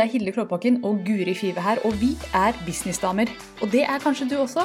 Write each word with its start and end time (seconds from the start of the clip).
Det 0.00 0.06
er 0.06 0.12
Hilde 0.12 0.32
Klåbakken 0.32 0.84
og 0.84 1.00
Guri 1.06 1.34
Five 1.34 1.60
her, 1.60 1.76
og 1.84 1.92
vi 2.00 2.08
er 2.34 2.52
businessdamer. 2.66 3.26
Og 3.62 3.72
det 3.72 3.82
er 3.82 3.98
kanskje 3.98 4.28
du 4.30 4.36
også. 4.36 4.60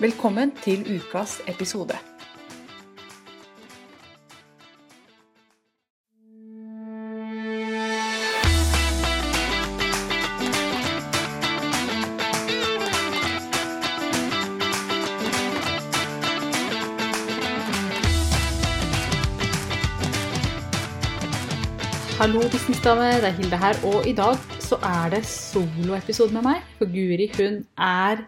Velkommen 0.00 0.52
til 0.64 0.98
ukas 0.98 1.40
episode. 1.48 1.94
Hallo, 22.18 22.40
businessdame. 22.40 23.00
Det 23.00 23.24
er 23.24 23.30
Hilde 23.30 23.56
her. 23.56 23.74
Og 23.84 24.08
i 24.08 24.12
dag 24.12 24.59
så 24.70 24.78
er 24.86 25.10
det 25.16 25.24
soloepisode 25.26 26.34
med 26.36 26.44
meg. 26.46 26.66
For 26.78 26.90
Guri, 26.90 27.26
hun 27.34 27.64
er 27.74 28.22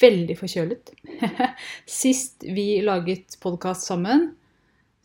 veldig 0.00 0.34
forkjølet. 0.40 0.90
Sist 2.00 2.42
vi 2.42 2.80
laget 2.82 3.36
podkast 3.42 3.86
sammen, 3.86 4.32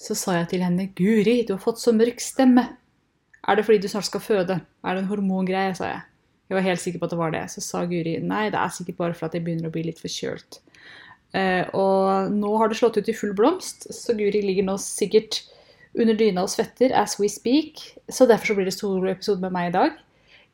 så 0.01 0.17
sa 0.17 0.39
jeg 0.39 0.49
til 0.53 0.63
henne 0.65 0.89
Guri, 0.98 1.43
du 1.45 1.53
har 1.53 1.62
fått 1.62 1.81
så 1.81 1.93
mørk 1.93 2.23
stemme. 2.23 2.63
Er 3.48 3.57
det 3.57 3.67
fordi 3.67 3.84
du 3.84 3.90
snart 3.91 4.09
skal 4.09 4.23
føde? 4.23 4.57
Er 4.82 4.98
det 4.98 5.04
en 5.04 5.12
hormongreie? 5.12 5.76
sa 5.77 5.91
jeg. 5.91 6.01
Jeg 6.48 6.57
var 6.57 6.65
helt 6.65 6.82
sikker 6.82 7.04
på 7.04 7.05
at 7.05 7.13
det 7.13 7.21
var 7.21 7.35
det. 7.35 7.43
Så 7.54 7.62
sa 7.62 7.84
Guri 7.85 8.15
nei, 8.23 8.48
det 8.54 8.57
er 8.57 8.73
sikkert 8.73 9.01
bare 9.04 9.20
fordi 9.20 9.37
jeg 9.37 9.45
begynner 9.45 9.70
å 9.70 9.76
bli 9.76 9.85
litt 9.91 10.01
forkjølt. 10.01 10.60
Eh, 11.37 11.70
og 11.77 12.34
nå 12.34 12.55
har 12.57 12.71
det 12.71 12.79
slått 12.79 12.98
ut 12.98 13.13
i 13.13 13.15
full 13.15 13.35
blomst, 13.37 13.91
så 13.93 14.17
Guri 14.17 14.41
ligger 14.41 14.65
nå 14.65 14.79
sikkert 14.82 15.43
under 15.98 16.17
dyna 16.17 16.48
og 16.48 16.51
svetter 16.54 16.98
as 16.98 17.20
we 17.21 17.29
speak. 17.29 17.84
Så 18.10 18.26
derfor 18.26 18.55
så 18.55 18.57
blir 18.57 18.71
det 18.71 18.77
soloepisode 18.79 19.43
med 19.45 19.54
meg 19.54 19.70
i 19.70 19.77
dag. 19.77 20.04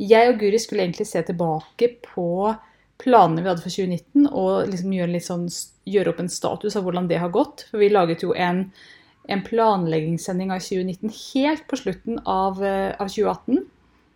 Jeg 0.02 0.32
og 0.32 0.40
Guri 0.42 0.60
skulle 0.62 0.86
egentlig 0.86 1.06
se 1.10 1.22
tilbake 1.26 1.90
på 2.06 2.54
planene 3.04 3.44
vi 3.44 3.50
hadde 3.50 3.64
for 3.64 3.74
2019, 3.74 4.28
og 4.32 4.72
liksom 4.72 4.96
gjøre, 4.96 5.22
sånn, 5.24 5.46
gjøre, 5.90 6.14
opp 6.14 6.24
en 6.24 6.32
status 6.32 6.78
av 6.80 6.86
hvordan 6.88 7.10
det 7.12 7.20
har 7.22 7.34
gått. 7.34 7.66
For 7.70 7.82
vi 7.82 7.92
laget 7.92 8.24
jo 8.26 8.34
en, 8.34 8.66
en 9.30 9.44
planleggingssending 9.46 10.54
av 10.54 10.64
2019 10.64 11.14
helt 11.34 11.66
på 11.70 11.80
slutten 11.80 12.22
av, 12.24 12.62
eh, 12.64 12.92
av 12.96 13.12
2018. 13.12 13.66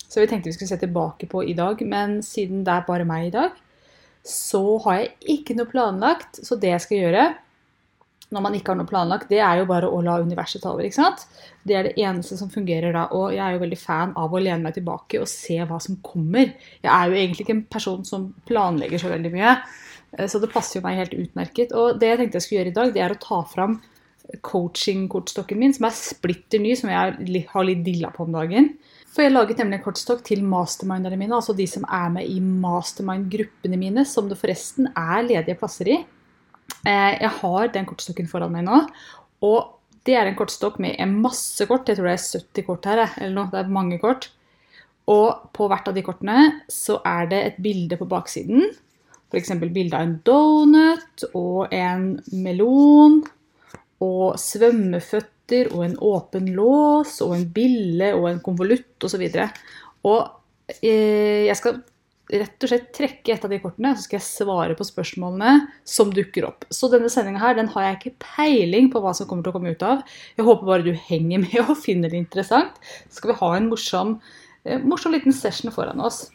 Så 0.07 0.23
vi 0.23 0.29
tenkte 0.31 0.49
vi 0.49 0.55
skulle 0.55 0.71
se 0.71 0.79
tilbake 0.81 1.27
på 1.27 1.43
i 1.43 1.55
dag, 1.57 1.81
men 1.83 2.21
siden 2.23 2.63
det 2.63 2.73
er 2.73 2.87
bare 2.87 3.07
meg 3.07 3.27
i 3.27 3.33
dag, 3.35 3.57
så 4.27 4.77
har 4.85 5.01
jeg 5.01 5.37
ikke 5.37 5.57
noe 5.57 5.69
planlagt. 5.71 6.39
Så 6.43 6.55
det 6.59 6.71
jeg 6.71 6.85
skal 6.85 7.03
gjøre, 7.03 7.25
når 8.33 8.43
man 8.43 8.55
ikke 8.57 8.73
har 8.73 8.79
noe 8.79 8.89
planlagt, 8.89 9.29
det 9.31 9.39
er 9.39 9.61
jo 9.61 9.67
bare 9.69 9.87
å 9.87 10.01
la 10.03 10.17
universet 10.19 10.61
ta 10.63 10.73
over. 10.73 10.83
ikke 10.83 10.99
sant? 10.99 11.23
Det 11.63 11.75
er 11.77 11.87
det 11.87 11.97
eneste 12.03 12.35
som 12.39 12.51
fungerer 12.51 12.95
da. 12.95 13.05
Og 13.15 13.31
jeg 13.31 13.43
er 13.43 13.55
jo 13.55 13.63
veldig 13.63 13.79
fan 13.79 14.15
av 14.19 14.33
å 14.33 14.41
lene 14.41 14.65
meg 14.65 14.75
tilbake 14.75 15.21
og 15.23 15.29
se 15.31 15.59
hva 15.63 15.79
som 15.83 15.99
kommer. 16.03 16.51
Jeg 16.83 16.91
er 16.91 17.07
jo 17.07 17.19
egentlig 17.19 17.45
ikke 17.45 17.55
en 17.55 17.67
person 17.77 18.01
som 18.07 18.31
planlegger 18.49 19.03
så 19.03 19.11
veldig 19.13 19.31
mye, 19.35 19.53
eh, 20.17 20.27
så 20.27 20.41
det 20.43 20.51
passer 20.51 20.79
jo 20.79 20.87
meg 20.87 20.99
helt 20.99 21.15
utmerket. 21.15 21.71
Og 21.71 22.01
det 22.01 22.11
jeg 22.11 22.21
tenkte 22.23 22.41
jeg 22.41 22.47
skulle 22.47 22.61
gjøre 22.61 22.73
i 22.73 22.79
dag, 22.81 22.91
det 22.97 23.05
er 23.05 23.15
å 23.15 23.21
ta 23.23 23.39
fram 23.47 23.79
coaching-kortstokken 24.43 25.59
min, 25.59 25.73
som 25.73 25.87
er 25.87 25.95
splitter 25.95 26.59
ny, 26.59 26.75
som 26.75 26.91
jeg 26.91 27.45
har 27.47 27.67
litt 27.67 27.85
dilla 27.85 28.11
på 28.11 28.25
om 28.25 28.35
dagen. 28.35 28.73
For 29.07 29.23
jeg 29.23 29.33
laget 29.33 29.61
nemlig 29.61 29.79
en 29.79 29.85
kortstokk 29.87 30.19
til 30.27 30.43
masterminderne 30.45 31.17
mine, 31.17 31.39
altså 31.39 31.55
de 31.55 31.65
som 31.69 31.87
er 31.87 32.11
med 32.13 32.27
i 32.27 32.41
mastermind-gruppene 32.43 33.79
mine, 33.79 34.03
som 34.05 34.27
det 34.27 34.37
forresten 34.37 34.91
er 34.91 35.23
ledige 35.25 35.57
plasser 35.57 35.95
i. 35.95 36.01
Eh, 36.85 37.13
jeg 37.21 37.33
har 37.41 37.73
den 37.73 37.87
kortstokken 37.89 38.29
foran 38.29 38.53
meg 38.53 38.67
nå. 38.67 38.83
Og 39.47 39.73
det 40.07 40.15
er 40.15 40.29
en 40.29 40.37
kortstokk 40.39 40.79
med 40.83 40.99
masse 41.11 41.65
kort. 41.67 41.89
Jeg 41.89 41.99
tror 41.99 42.09
det 42.09 42.17
er 42.17 42.41
70 42.41 42.67
kort 42.67 42.85
her. 42.85 43.03
eller 43.17 43.35
noe, 43.35 43.51
Det 43.51 43.59
er 43.59 43.77
mange 43.79 43.99
kort. 43.99 44.29
Og 45.07 45.49
på 45.55 45.67
hvert 45.67 45.87
av 45.87 45.95
de 45.95 46.03
kortene 46.03 46.61
så 46.67 46.99
er 47.05 47.27
det 47.31 47.39
et 47.45 47.57
bilde 47.63 47.97
på 47.97 48.07
baksiden. 48.07 48.67
F.eks. 49.31 49.51
bilde 49.59 49.95
av 49.95 50.03
en 50.03 50.21
donut 50.23 51.23
og 51.33 51.73
en 51.75 52.19
melon 52.31 53.21
og 54.03 54.37
svømmeføtter 54.39 55.71
og 55.73 55.83
en 55.85 55.97
åpen 56.03 56.47
lås 56.55 57.17
og 57.25 57.35
en 57.35 57.47
bille 57.51 58.13
og 58.15 58.29
en 58.29 58.41
konvolutt 58.43 59.03
osv. 59.03 59.23
Og, 59.23 59.31
så 59.31 59.47
og 60.07 60.75
eh, 60.81 61.47
jeg 61.47 61.55
skal 61.59 61.81
rett 62.27 62.63
og 62.63 62.71
slett 62.71 62.87
trekke 62.95 63.33
et 63.33 63.45
av 63.45 63.51
de 63.51 63.59
kortene, 63.63 63.93
så 63.95 64.03
skal 64.03 64.17
jeg 64.17 64.27
svare 64.27 64.75
på 64.77 64.85
spørsmålene 64.87 65.67
som 65.87 66.11
dukker 66.13 66.47
opp. 66.49 66.65
Så 66.73 66.89
denne 66.91 67.11
sendinga 67.11 67.39
her, 67.41 67.55
den 67.55 67.71
har 67.71 67.85
jeg 67.85 67.97
ikke 67.97 68.25
peiling 68.35 68.89
på 68.91 69.01
hva 69.03 69.13
som 69.15 69.29
kommer 69.29 69.45
til 69.45 69.53
å 69.53 69.57
komme 69.57 69.73
ut 69.75 69.85
av. 69.87 70.03
Jeg 70.35 70.47
håper 70.47 70.67
bare 70.67 70.87
du 70.87 70.91
henger 71.07 71.45
med 71.45 71.57
og 71.63 71.77
finner 71.79 72.11
det 72.11 72.19
interessant. 72.19 72.79
Så 73.07 73.21
skal 73.21 73.33
vi 73.33 73.39
ha 73.41 73.51
en 73.55 73.69
morsom, 73.71 74.17
eh, 74.65 74.81
morsom 74.83 75.15
liten 75.15 75.35
session 75.35 75.71
foran 75.71 76.03
oss. 76.03 76.25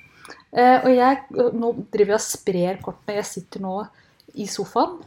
Eh, 0.53 0.79
og 0.81 0.91
jeg, 0.93 1.23
nå 1.57 1.73
driver 1.93 2.17
jeg 2.17 2.21
og 2.21 2.27
sprer 2.27 2.85
kortene. 2.85 3.19
Jeg 3.21 3.29
sitter 3.29 3.65
nå 3.65 3.79
i 4.41 4.49
sofaen 4.49 5.01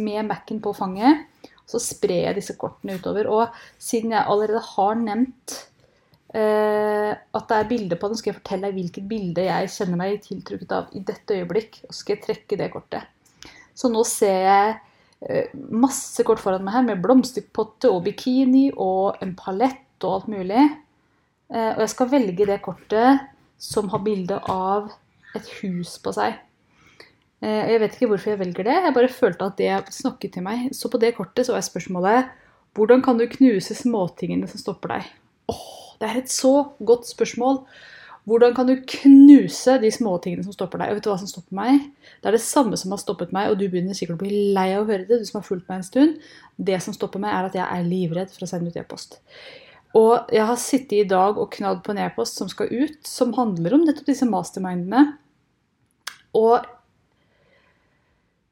med 0.00 0.28
Mac-en 0.28 0.62
på 0.64 0.72
fanget. 0.76 1.26
Så 1.68 1.78
sprer 1.82 2.30
jeg 2.30 2.40
disse 2.40 2.56
kortene 2.58 2.96
utover. 2.96 3.28
Og 3.28 3.60
siden 3.80 4.16
jeg 4.16 4.24
allerede 4.24 4.64
har 4.72 4.96
nevnt 4.98 5.60
Uh, 6.30 7.10
at 7.34 7.48
det 7.50 7.56
er 7.56 7.70
bilde 7.70 7.96
på 7.98 8.06
den, 8.10 8.18
skal 8.18 8.30
jeg 8.30 8.38
fortelle 8.38 8.68
deg 8.68 8.76
hvilket 8.76 9.06
bilde 9.10 9.46
jeg 9.48 9.70
kjenner 9.74 9.98
meg 9.98 10.20
tiltrukket 10.22 10.74
av 10.76 10.92
i 10.94 11.02
dette 11.06 11.40
øyeblikk. 11.40 11.80
Og 11.88 11.96
skal 11.96 12.16
jeg 12.16 12.24
trekke 12.26 12.58
det 12.60 12.70
kortet. 12.74 13.08
Så 13.74 13.90
nå 13.90 14.02
ser 14.04 14.44
jeg 14.44 14.72
eh, 15.24 15.52
masse 15.72 16.22
kort 16.26 16.42
foran 16.42 16.64
meg 16.66 16.74
her 16.76 16.84
med 16.84 17.00
blomsterpotte 17.00 17.88
og 17.88 18.02
bikini 18.04 18.66
og 18.74 19.22
en 19.24 19.32
palett 19.38 20.04
og 20.04 20.18
alt 20.18 20.30
mulig. 20.30 20.66
Eh, 21.48 21.70
og 21.72 21.80
jeg 21.86 21.92
skal 21.94 22.10
velge 22.12 22.48
det 22.50 22.60
kortet 22.66 23.24
som 23.60 23.88
har 23.94 24.02
bilde 24.04 24.36
av 24.52 24.90
et 25.38 25.50
hus 25.60 25.96
på 26.02 26.12
seg. 26.14 26.38
jeg 27.40 27.80
vet 27.80 27.94
ikke 27.96 28.08
hvorfor 28.10 28.34
jeg 28.34 28.40
velger 28.40 28.66
det, 28.68 28.74
jeg 28.84 28.92
bare 28.92 29.08
følte 29.08 29.46
at 29.48 29.56
det 29.56 29.94
snakket 29.96 30.34
til 30.34 30.44
meg. 30.44 30.66
Så 30.76 30.90
på 30.92 31.00
det 31.00 31.14
kortet 31.16 31.48
så 31.48 31.54
var 31.54 31.64
spørsmålet 31.64 32.32
hvordan 32.76 33.02
kan 33.02 33.18
du 33.18 33.24
knuse 33.30 33.74
småtingene 33.74 34.48
som 34.50 34.60
stopper 34.60 34.92
deg? 34.92 35.06
Åh, 35.50 35.56
oh, 35.56 35.89
det 36.00 36.08
er 36.08 36.20
et 36.22 36.32
så 36.32 36.52
godt 36.80 37.08
spørsmål. 37.10 37.62
Hvordan 38.28 38.54
kan 38.56 38.68
du 38.68 38.74
knuse 38.88 39.78
de 39.82 39.90
småtingene 39.92 40.44
som 40.44 40.54
stopper 40.54 40.80
deg? 40.80 40.92
Og 40.92 40.98
vet 40.98 41.06
du 41.06 41.10
hva 41.10 41.18
som 41.20 41.30
stopper 41.30 41.56
meg? 41.56 41.86
Det 42.20 42.30
er 42.30 42.36
det 42.36 42.42
samme 42.44 42.76
som 42.80 42.92
har 42.94 43.00
stoppet 43.00 43.32
meg, 43.36 43.50
og 43.50 43.58
du 43.60 43.66
begynner 43.66 43.96
sikkert 43.96 44.18
å 44.18 44.24
bli 44.24 44.42
lei 44.56 44.68
av 44.76 44.84
å 44.84 44.90
høre 44.90 45.06
det, 45.08 45.20
du 45.20 45.28
som 45.28 45.40
har 45.40 45.46
fulgt 45.46 45.66
meg 45.68 45.80
en 45.80 45.88
stund. 45.88 46.28
Det 46.56 46.78
som 46.84 46.96
stopper 46.96 47.22
meg, 47.22 47.32
er 47.34 47.48
at 47.48 47.58
jeg 47.58 47.64
er 47.64 47.88
livredd 47.88 48.32
for 48.32 48.46
å 48.46 48.50
sende 48.50 48.72
ut 48.72 48.78
e-post. 48.80 49.18
Og 49.98 50.30
jeg 50.30 50.46
har 50.46 50.60
sittet 50.62 50.98
i 51.00 51.08
dag 51.10 51.40
og 51.40 51.50
knadd 51.56 51.80
på 51.84 51.94
en 51.94 52.02
e-post 52.04 52.38
som 52.38 52.50
skal 52.52 52.70
ut, 52.70 53.00
som 53.08 53.32
handler 53.34 53.74
om 53.74 53.88
nettopp 53.88 54.12
disse 54.12 54.28
mastermindene. 54.28 55.16
Og 56.38 56.68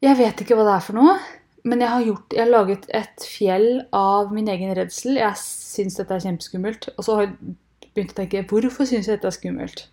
jeg 0.03 0.19
vet 0.19 0.42
ikke 0.42 0.58
hva 0.58 0.66
det 0.66 0.75
er 0.78 0.87
for 0.88 0.98
noe. 0.98 1.19
Men 1.68 1.82
jeg 1.84 1.92
har, 1.92 2.04
gjort, 2.06 2.34
jeg 2.34 2.44
har 2.44 2.50
laget 2.52 2.84
et 2.96 3.24
fjell 3.28 3.68
av 3.96 4.32
min 4.32 4.48
egen 4.48 4.72
redsel. 4.78 5.18
Jeg 5.20 5.40
syns 5.42 5.98
dette 5.98 6.14
er 6.14 6.24
kjempeskummelt. 6.24 6.90
Og 6.96 7.04
så 7.04 7.16
har 7.18 7.26
jeg 7.26 7.54
begynt 7.92 8.14
å 8.14 8.18
tenke 8.20 8.44
hvorfor 8.48 8.88
syns 8.88 9.08
jeg 9.08 9.18
dette 9.18 9.28
er 9.28 9.36
skummelt? 9.36 9.84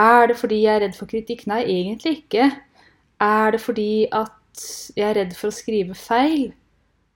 Er 0.00 0.28
det 0.30 0.38
fordi 0.40 0.62
jeg 0.64 0.74
er 0.74 0.84
redd 0.86 0.96
for 0.98 1.10
kritikk? 1.10 1.44
Nei, 1.50 1.62
egentlig 1.70 2.18
ikke. 2.22 2.48
Er 3.22 3.54
det 3.54 3.62
fordi 3.62 4.06
at 4.10 4.64
jeg 4.94 5.06
er 5.06 5.18
redd 5.20 5.34
for 5.38 5.50
å 5.50 5.54
skrive 5.54 5.96
feil 5.98 6.52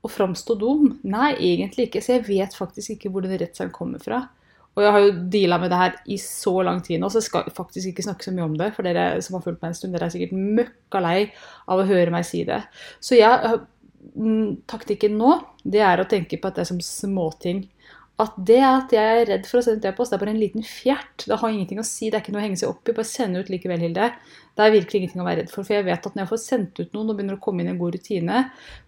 og 0.06 0.12
framstå 0.14 0.58
dum? 0.60 0.92
Nei, 1.06 1.32
egentlig 1.34 1.88
ikke. 1.88 2.02
Så 2.04 2.18
jeg 2.18 2.26
vet 2.28 2.54
faktisk 2.54 2.94
ikke 2.94 3.12
hvor 3.14 3.26
den 3.26 3.38
redselen 3.40 3.74
kommer 3.74 4.02
fra. 4.02 4.26
Og 4.78 4.84
jeg 4.84 4.94
har 4.94 5.02
jo 5.02 5.14
deala 5.32 5.56
med 5.58 5.72
det 5.72 5.78
her 5.80 5.96
i 6.06 6.16
så 6.22 6.52
lang 6.62 6.78
tid 6.86 7.00
nå, 7.02 7.08
så 7.10 7.18
jeg 7.18 7.26
skal 7.26 7.48
faktisk 7.50 7.90
ikke 7.90 8.04
snakke 8.06 8.28
så 8.28 8.30
mye 8.34 8.46
om 8.46 8.54
det. 8.60 8.68
For 8.76 8.86
dere 8.86 9.16
som 9.26 9.34
har 9.34 9.42
fulgt 9.42 9.58
meg 9.64 9.72
en 9.72 9.78
stund, 9.80 9.96
dere 9.96 10.06
er 10.06 10.14
sikkert 10.14 10.36
møkka 10.38 11.02
lei 11.02 11.16
av 11.66 11.82
å 11.82 11.86
høre 11.88 12.14
meg 12.14 12.26
si 12.28 12.44
det. 12.46 12.60
Så 13.02 13.18
jeg 13.18 13.58
taktikken 14.70 15.18
nå, 15.18 15.34
det 15.64 15.82
er 15.84 16.00
å 16.00 16.08
tenke 16.08 16.38
på 16.38 16.50
at 16.50 16.58
det 16.58 16.64
er 16.66 16.70
som 16.72 16.80
småting. 16.84 17.66
At 18.18 18.34
det 18.48 18.58
at 18.66 18.90
jeg 18.90 19.18
er 19.20 19.28
redd 19.28 19.44
for 19.46 19.60
å 19.60 19.62
sende 19.62 19.78
et 19.78 19.92
e-post, 19.92 20.10
det 20.10 20.16
er 20.16 20.22
bare 20.24 20.32
en 20.32 20.40
liten 20.40 20.64
fjert. 20.66 21.22
Det 21.22 21.36
har 21.38 21.52
ingenting 21.54 21.78
å 21.78 21.86
si, 21.86 22.08
det 22.10 22.18
er 22.18 22.24
ikke 22.24 22.32
noe 22.34 22.40
å 22.40 22.46
henge 22.48 22.58
seg 22.58 22.72
opp 22.72 22.90
i. 22.90 22.94
Bare 22.96 23.06
sende 23.06 23.38
ut 23.38 23.52
likevel, 23.52 23.84
Hilde. 23.86 24.08
Det 24.58 24.64
er 24.64 24.72
virkelig 24.74 24.98
ingenting 24.98 25.22
å 25.22 25.26
være 25.28 25.44
redd 25.44 25.52
for. 25.52 25.62
For 25.62 25.76
jeg 25.76 25.86
vet 25.86 26.08
at 26.08 26.16
når 26.16 26.24
jeg 26.24 26.30
får 26.32 26.40
sendt 26.42 26.80
ut 26.80 26.96
noen 26.96 27.12
og 27.12 27.20
begynner 27.20 27.38
å 27.38 27.42
komme 27.44 27.62
inn 27.62 27.70
i 27.70 27.72
en 27.76 27.78
god 27.78 27.94
rutine, 27.94 28.40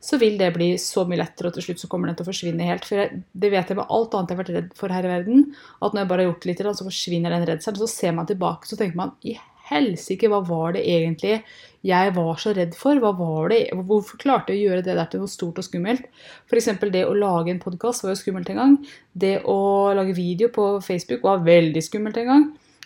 så 0.02 0.18
vil 0.18 0.34
det 0.40 0.48
bli 0.56 0.72
så 0.82 1.04
mye 1.06 1.20
lettere, 1.20 1.52
og 1.52 1.54
til 1.54 1.68
slutt 1.68 1.84
så 1.84 1.90
kommer 1.92 2.10
den 2.10 2.18
til 2.18 2.26
å 2.26 2.30
forsvinne 2.32 2.66
helt. 2.72 2.88
For 2.90 3.04
jeg, 3.04 3.20
det 3.44 3.52
vet 3.54 3.70
jeg 3.70 3.78
med 3.78 3.94
alt 4.00 4.16
annet 4.18 4.34
jeg 4.34 4.40
har 4.40 4.42
vært 4.42 4.52
redd 4.56 4.74
for 4.82 4.96
her 4.96 5.06
i 5.06 5.12
verden, 5.12 5.46
at 5.78 5.94
når 5.94 6.02
jeg 6.02 6.10
bare 6.10 6.24
har 6.24 6.30
gjort 6.32 6.50
litt, 6.50 6.64
så 6.66 6.88
forsvinner 6.90 7.36
den 7.36 7.46
redselen. 7.52 7.78
Så 7.84 7.90
ser 7.94 8.18
man 8.18 8.26
tilbake, 8.26 8.66
så 8.66 8.80
tenker 8.80 8.98
man 8.98 9.14
i 9.22 9.38
helsike, 9.70 10.28
hva 10.31 10.43
var 10.46 10.76
det 10.76 10.84
egentlig 10.84 11.40
jeg 11.87 12.12
var 12.12 12.40
så 12.40 12.52
redd 12.56 12.75
for? 12.76 12.99
Hva 13.00 13.12
var 13.17 13.52
det, 13.52 13.61
hvorfor 13.72 14.20
klarte 14.20 14.52
jeg 14.52 14.61
å 14.61 14.70
gjøre 14.70 14.84
det 14.84 14.96
der 14.99 15.08
til 15.08 15.22
noe 15.22 15.32
stort 15.32 15.61
og 15.62 15.64
skummelt? 15.64 16.08
F.eks. 16.50 16.69
det 16.93 17.06
å 17.08 17.17
lage 17.17 17.55
en 17.55 17.62
podkast 17.62 18.05
var 18.05 18.12
jo 18.12 18.20
skummelt 18.20 18.50
en 18.52 18.61
gang. 18.61 18.75
Det 19.12 19.38
å 19.49 19.61
lage 19.96 20.17
video 20.17 20.50
på 20.52 20.75
Facebook 20.84 21.25
var 21.25 21.46
veldig 21.46 21.82
skummelt 21.87 22.20
en 22.20 22.32
gang. 22.32 22.44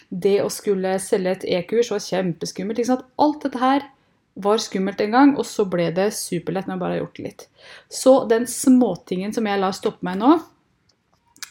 Det 0.08 0.36
å 0.44 0.52
skulle 0.52 0.94
selge 1.02 1.34
et 1.40 1.48
e-kurs 1.58 1.90
var 1.90 2.04
kjempeskummelt. 2.04 2.94
Alt 3.18 3.48
dette 3.48 3.62
her 3.62 3.88
var 4.34 4.62
skummelt 4.62 5.02
en 5.02 5.14
gang, 5.14 5.32
og 5.38 5.46
så 5.46 5.66
ble 5.70 5.88
det 5.94 6.08
superlett 6.14 6.68
når 6.68 6.76
jeg 6.76 6.82
bare 6.84 6.96
har 6.96 7.02
gjort 7.02 7.18
det 7.18 7.26
litt. 7.26 7.46
Så 7.90 8.14
den 8.30 8.46
småtingen 8.50 9.34
som 9.34 9.46
jeg 9.46 9.62
lar 9.62 9.74
stoppe 9.74 10.06
meg 10.06 10.18
nå, 10.22 10.36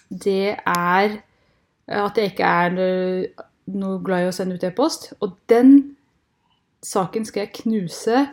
det 0.07 0.55
er 0.55 1.19
at 1.91 2.19
jeg 2.19 2.31
ikke 2.31 2.55
er 2.63 2.77
noe 3.71 3.99
glad 4.03 4.25
i 4.25 4.29
å 4.29 4.35
sende 4.35 4.57
ut 4.57 4.65
e-post. 4.67 5.11
Og 5.23 5.37
den 5.51 5.95
saken 6.83 7.27
skal 7.27 7.45
jeg 7.45 7.55
knuse 7.61 8.25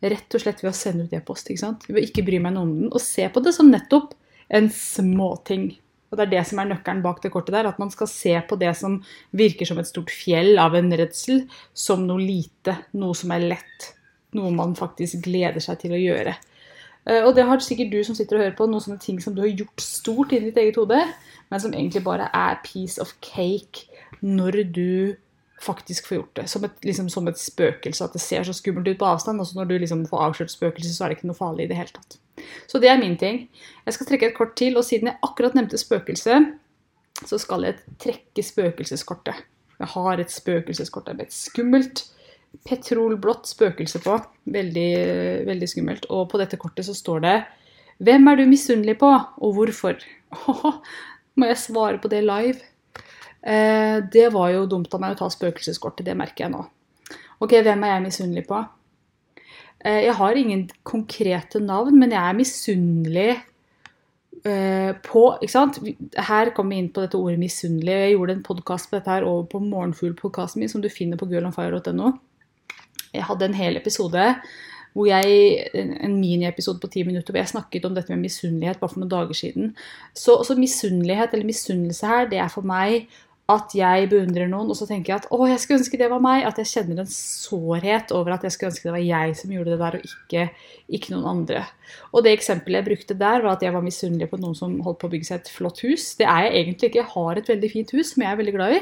rett 0.00 0.34
og 0.34 0.42
slett 0.42 0.62
ved 0.64 0.72
å 0.72 0.76
sende 0.76 1.06
ut 1.06 1.14
e-post. 1.14 1.50
ikke 1.50 1.62
sant? 1.62 1.86
Ved 1.88 2.08
ikke 2.08 2.24
bry 2.26 2.40
meg 2.42 2.56
noe 2.56 2.66
om 2.66 2.74
den, 2.76 2.90
og 2.90 3.02
se 3.04 3.28
på 3.30 3.42
det 3.44 3.54
som 3.56 3.70
nettopp 3.70 4.14
en 4.50 4.68
småting. 4.74 5.70
Og 6.10 6.18
det 6.18 6.26
er 6.26 6.32
det 6.32 6.44
som 6.48 6.58
er 6.58 6.70
nøkkelen 6.72 7.04
bak 7.04 7.20
det 7.22 7.30
kortet 7.30 7.54
der, 7.54 7.68
at 7.70 7.78
man 7.78 7.92
skal 7.94 8.08
se 8.10 8.32
på 8.48 8.58
det 8.58 8.72
som 8.78 8.98
virker 9.36 9.68
som 9.68 9.78
et 9.78 9.88
stort 9.88 10.10
fjell 10.10 10.58
av 10.58 10.74
en 10.74 10.90
redsel, 10.98 11.44
som 11.76 12.02
noe 12.08 12.22
lite, 12.22 12.74
noe 12.98 13.14
som 13.14 13.30
er 13.36 13.46
lett. 13.52 13.90
Noe 14.34 14.50
man 14.54 14.74
faktisk 14.78 15.22
gleder 15.26 15.62
seg 15.62 15.78
til 15.84 15.94
å 15.94 16.00
gjøre. 16.00 16.34
Eh, 17.06 17.22
og 17.22 17.34
det 17.36 17.46
har 17.46 17.62
sikkert 17.62 17.92
du 17.92 18.00
som 18.06 18.16
sitter 18.18 18.38
og 18.38 18.44
hører 18.44 18.58
på, 18.58 18.66
noen 18.70 18.82
sånne 18.82 19.02
ting 19.02 19.20
som 19.22 19.36
du 19.36 19.44
har 19.44 19.52
gjort 19.52 19.84
stort 19.84 20.34
inni 20.34 20.50
ditt 20.50 20.60
eget 20.62 20.80
hode, 20.80 20.98
men 21.50 21.62
som 21.62 21.74
egentlig 21.74 22.02
bare 22.06 22.28
er 22.34 22.60
piece 22.66 23.02
of 23.02 23.14
cake 23.24 23.89
når 24.20 24.62
du 24.74 25.16
faktisk 25.60 26.08
får 26.08 26.16
gjort 26.16 26.36
det. 26.36 26.46
Som 26.48 26.64
et, 26.64 26.76
liksom, 26.84 27.08
som 27.12 27.28
et 27.28 27.38
spøkelse. 27.38 28.04
At 28.04 28.16
det 28.16 28.22
ser 28.24 28.46
så 28.46 28.54
skummelt 28.56 28.88
ut 28.88 28.98
på 29.00 29.08
avstand. 29.08 29.40
Og 29.40 29.54
når 29.56 29.68
du 29.68 29.76
liksom 29.78 30.06
får 30.08 30.24
avslørt 30.26 30.54
spøkelset, 30.54 30.96
så 30.96 31.04
er 31.04 31.12
det 31.12 31.20
ikke 31.20 31.30
noe 31.30 31.38
farlig 31.38 31.66
i 31.66 31.72
det 31.72 31.78
hele 31.78 31.94
tatt. 31.96 32.18
Så 32.70 32.80
det 32.80 32.88
er 32.88 33.00
min 33.00 33.18
ting. 33.20 33.42
Jeg 33.84 33.96
skal 33.96 34.08
trekke 34.08 34.30
et 34.30 34.38
kort 34.38 34.56
til, 34.56 34.78
og 34.80 34.86
siden 34.86 35.10
jeg 35.10 35.20
akkurat 35.26 35.56
nevnte 35.58 35.80
spøkelse, 35.80 36.38
så 37.26 37.38
skal 37.40 37.66
jeg 37.68 37.80
trekke 38.00 38.44
spøkelseskortet. 38.44 39.44
Jeg 39.80 39.92
har 39.94 40.20
et 40.20 40.32
spøkelseskort 40.32 41.12
med 41.12 41.26
et 41.26 41.36
skummelt 41.36 42.06
petrolblått 42.66 43.48
spøkelse 43.50 44.00
på. 44.04 44.16
Veldig, 44.56 44.90
veldig 45.48 45.68
skummelt. 45.68 46.08
Og 46.12 46.28
på 46.32 46.40
dette 46.40 46.58
kortet 46.60 46.88
så 46.88 46.96
står 46.96 47.24
det 47.26 47.36
Hvem 48.00 48.28
er 48.32 48.40
du 48.40 48.46
misunnelig 48.48 48.96
på, 49.00 49.10
og 49.12 49.56
hvorfor? 49.56 50.00
må 51.36 51.48
jeg 51.50 51.60
svare 51.60 52.00
på 52.00 52.08
det 52.08 52.22
live? 52.24 52.69
Eh, 53.40 53.96
det 54.12 54.28
var 54.34 54.50
jo 54.52 54.66
dumt 54.68 54.92
av 54.94 55.00
meg 55.02 55.14
å 55.14 55.22
ta 55.22 55.30
spøkelseskortet, 55.32 56.04
det 56.06 56.16
merker 56.18 56.46
jeg 56.46 56.54
nå. 56.54 56.64
Ok, 57.40 57.56
hvem 57.64 57.86
er 57.86 57.94
jeg 57.94 58.04
misunnelig 58.04 58.44
på? 58.50 58.58
Eh, 59.80 60.02
jeg 60.04 60.16
har 60.18 60.36
ingen 60.36 60.66
konkrete 60.84 61.62
navn, 61.64 61.96
men 61.98 62.12
jeg 62.12 62.20
er 62.20 62.36
misunnelig 62.36 63.28
eh, 64.44 64.90
på 65.06 65.22
ikke 65.40 65.54
sant? 65.54 65.80
Her 66.30 66.52
kommer 66.56 66.76
vi 66.76 66.82
inn 66.84 66.90
på 66.92 67.04
dette 67.04 67.20
ordet 67.20 67.40
misunnelig. 67.40 67.94
Jeg 68.04 68.16
gjorde 68.16 68.36
en 68.36 68.48
podkast 68.50 68.90
på 68.90 68.98
dette 68.98 69.14
her 69.14 69.28
over 69.28 69.48
på 69.48 69.62
Morgenfugl-podkasten 69.64 70.60
min, 70.60 70.72
som 70.72 70.84
du 70.84 70.90
finner 70.92 71.20
på 71.20 71.30
girlonfire.no. 71.30 72.12
Jeg 73.10 73.24
hadde 73.26 73.48
en 73.48 73.56
hel 73.56 73.80
episode 73.80 74.34
hvor 74.90 75.06
jeg, 75.06 75.66
en 75.74 76.16
miniepisode 76.18 76.80
på 76.82 76.88
ti 76.90 77.04
minutter 77.06 77.30
hvor 77.30 77.38
jeg 77.38 77.52
snakket 77.52 77.84
om 77.86 77.94
dette 77.94 78.10
med 78.10 78.24
misunnelighet 78.24 78.80
bare 78.80 78.90
for 78.90 79.00
noen 79.00 79.12
dager 79.12 79.38
siden. 79.38 79.74
Så, 80.18 80.40
så 80.46 80.56
misunnelighet 80.58 81.32
eller 81.32 81.46
misunnelse 81.46 82.10
her, 82.10 82.26
det 82.30 82.40
er 82.42 82.50
for 82.50 82.66
meg 82.66 83.06
at 83.50 83.72
jeg 83.74 84.06
beundrer 84.10 84.48
noen, 84.50 84.70
og 84.70 84.76
så 84.78 84.86
tenker 84.88 85.12
jeg 85.12 85.22
at 85.22 85.28
å, 85.34 85.38
jeg 85.48 85.60
skulle 85.62 85.80
ønske 85.80 85.98
det 86.00 86.08
var 86.12 86.22
meg. 86.22 86.44
At 86.46 86.60
jeg 86.60 86.70
kjenner 86.70 87.02
en 87.02 87.10
sårhet 87.10 88.12
over 88.16 88.34
at 88.34 88.46
jeg 88.46 88.54
skulle 88.54 88.70
ønske 88.70 88.86
det 88.86 88.94
var 88.94 89.02
jeg 89.04 89.34
som 89.38 89.54
gjorde 89.54 89.74
det 89.74 89.78
der, 89.80 89.96
og 89.98 90.06
ikke, 90.08 90.44
ikke 90.98 91.14
noen 91.14 91.28
andre. 91.32 91.64
Og 92.14 92.24
det 92.26 92.34
eksempelet 92.36 92.80
jeg 92.80 92.88
brukte 92.88 93.18
der, 93.20 93.44
var 93.44 93.56
at 93.56 93.64
jeg 93.66 93.74
var 93.74 93.84
misunnelig 93.84 94.30
på 94.30 94.40
noen 94.40 94.56
som 94.58 94.78
holdt 94.86 95.00
på 95.02 95.10
å 95.10 95.12
bygge 95.14 95.30
seg 95.30 95.42
et 95.42 95.52
flott 95.52 95.82
hus. 95.86 96.06
Det 96.20 96.28
er 96.30 96.46
jeg 96.46 96.56
egentlig 96.62 96.90
ikke. 96.90 97.02
Jeg 97.02 97.12
har 97.16 97.42
et 97.42 97.52
veldig 97.52 97.72
fint 97.74 97.94
hus 97.96 98.14
som 98.14 98.24
jeg 98.24 98.32
er 98.32 98.40
veldig 98.40 98.56
glad 98.56 98.78
i. 98.78 98.80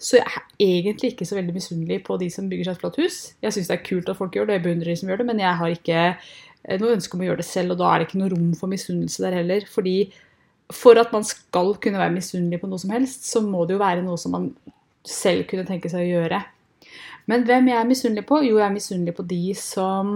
Så 0.00 0.20
jeg 0.20 0.28
er 0.30 0.46
egentlig 0.68 1.14
ikke 1.14 1.28
så 1.28 1.40
veldig 1.40 1.56
misunnelig 1.56 2.00
på 2.06 2.20
de 2.20 2.30
som 2.32 2.48
bygger 2.50 2.70
seg 2.70 2.78
et 2.78 2.84
flott 2.84 3.02
hus. 3.02 3.20
Jeg 3.44 3.56
syns 3.56 3.72
det 3.72 3.78
er 3.78 3.84
kult 3.90 4.12
at 4.12 4.20
folk 4.20 4.36
gjør 4.36 4.50
det, 4.50 4.56
og 4.56 4.60
jeg 4.60 4.66
beundrer 4.68 4.94
de 4.94 5.02
som 5.02 5.12
gjør 5.12 5.22
det, 5.22 5.30
men 5.32 5.44
jeg 5.44 5.60
har 5.62 5.76
ikke 5.76 6.00
eh, 6.08 6.80
noe 6.80 6.96
ønske 6.96 7.16
om 7.16 7.24
å 7.24 7.30
gjøre 7.30 7.42
det 7.42 7.50
selv, 7.50 7.76
og 7.76 7.82
da 7.82 7.92
er 7.92 8.02
det 8.02 8.10
ikke 8.10 8.24
noe 8.24 8.34
rom 8.34 8.50
for 8.58 8.72
misunnelse 8.72 9.24
der 9.24 9.40
heller. 9.40 9.68
fordi 9.70 9.96
for 10.74 10.98
at 11.00 11.12
man 11.14 11.26
skal 11.26 11.74
kunne 11.82 12.00
være 12.00 12.14
misunnelig 12.14 12.60
på 12.62 12.70
noe 12.70 12.82
som 12.82 12.92
helst, 12.94 13.26
så 13.28 13.42
må 13.44 13.64
det 13.66 13.76
jo 13.76 13.82
være 13.82 14.04
noe 14.06 14.18
som 14.20 14.34
man 14.36 14.48
selv 15.06 15.46
kunne 15.50 15.66
tenke 15.68 15.90
seg 15.90 16.04
å 16.04 16.14
gjøre. 16.20 16.40
Men 17.30 17.44
hvem 17.46 17.68
jeg 17.70 17.78
er 17.78 17.88
misunnelig 17.88 18.24
på? 18.28 18.40
Jo, 18.44 18.56
jeg 18.58 18.66
er 18.66 18.74
misunnelig 18.74 19.14
på 19.16 19.26
de 19.30 19.42
som 19.58 20.14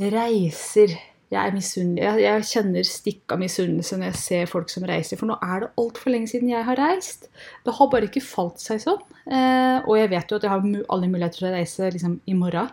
reiser. 0.00 0.96
Jeg, 1.30 1.52
er 1.54 1.54
jeg, 1.54 2.22
jeg 2.24 2.46
kjenner 2.50 2.86
stikk 2.88 3.32
av 3.34 3.38
misunnelse 3.40 3.96
når 3.96 4.10
jeg 4.10 4.20
ser 4.24 4.50
folk 4.50 4.72
som 4.72 4.84
reiser. 4.88 5.20
For 5.20 5.30
nå 5.30 5.36
er 5.46 5.64
det 5.64 5.70
altfor 5.80 6.12
lenge 6.12 6.32
siden 6.32 6.50
jeg 6.50 6.66
har 6.66 6.80
reist. 6.80 7.28
Det 7.64 7.76
har 7.76 7.90
bare 7.92 8.10
ikke 8.10 8.24
falt 8.24 8.60
seg 8.62 8.82
sånn. 8.82 9.00
Eh, 9.30 9.78
og 9.84 9.94
jeg 9.96 10.10
vet 10.10 10.32
jo 10.32 10.40
at 10.40 10.46
jeg 10.46 10.52
har 10.52 10.66
alle 10.66 11.10
muligheter 11.12 11.44
til 11.44 11.50
å 11.52 11.54
reise 11.54 11.92
liksom, 11.94 12.18
i 12.26 12.36
morgen. 12.36 12.72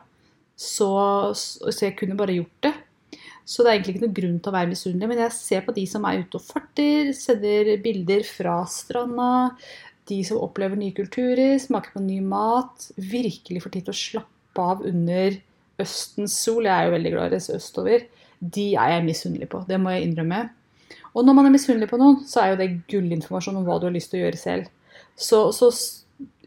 Så, 0.58 0.90
så 1.38 1.78
jeg 1.86 1.96
kunne 2.00 2.18
bare 2.18 2.40
gjort 2.40 2.66
det. 2.66 2.74
Så 3.48 3.64
det 3.64 3.70
er 3.70 3.78
egentlig 3.78 3.96
ikke 3.96 4.04
noen 4.04 4.16
grunn 4.18 4.40
til 4.44 4.52
å 4.52 4.58
være 4.58 4.72
misunnelig. 4.74 5.08
Men 5.08 5.22
jeg 5.24 5.36
ser 5.38 5.62
på 5.64 5.76
de 5.76 5.86
som 5.88 6.06
er 6.08 6.20
ute 6.20 6.40
og 6.40 6.44
farter, 6.44 7.14
sender 7.16 7.70
bilder 7.84 8.26
fra 8.28 8.58
stranda. 8.68 9.30
De 10.12 10.18
som 10.28 10.42
opplever 10.44 10.80
nye 10.80 10.96
kulturer, 10.96 11.56
smaker 11.64 11.96
på 11.96 12.04
ny 12.04 12.20
mat. 12.28 12.90
Virkelig 13.00 13.64
får 13.64 13.74
tid 13.78 13.88
til 13.88 13.96
å 13.96 14.02
slappe 14.02 14.68
av 14.74 14.84
under 14.90 15.40
østens 15.80 16.36
sol. 16.44 16.68
Jeg 16.68 16.76
er 16.76 16.90
jo 16.90 16.96
veldig 16.98 17.16
glad 17.16 17.24
i 17.24 17.32
å 17.32 17.36
reise 17.38 17.56
østover. 17.56 18.06
De 18.38 18.68
er 18.76 18.94
jeg 18.98 19.08
misunnelig 19.08 19.50
på. 19.54 19.64
Det 19.70 19.80
må 19.80 19.96
jeg 19.96 20.10
innrømme. 20.10 20.44
Og 21.16 21.24
når 21.26 21.40
man 21.40 21.48
er 21.48 21.56
misunnelig 21.56 21.90
på 21.90 22.00
noen, 22.02 22.22
så 22.28 22.44
er 22.44 22.52
jo 22.52 22.60
det 22.60 22.72
gullinformasjon 22.92 23.62
om 23.62 23.68
hva 23.68 23.80
du 23.80 23.88
har 23.88 23.96
lyst 23.96 24.12
til 24.12 24.20
å 24.20 24.26
gjøre 24.26 24.44
selv. 24.44 24.72
Så, 25.16 25.46
så 25.56 25.72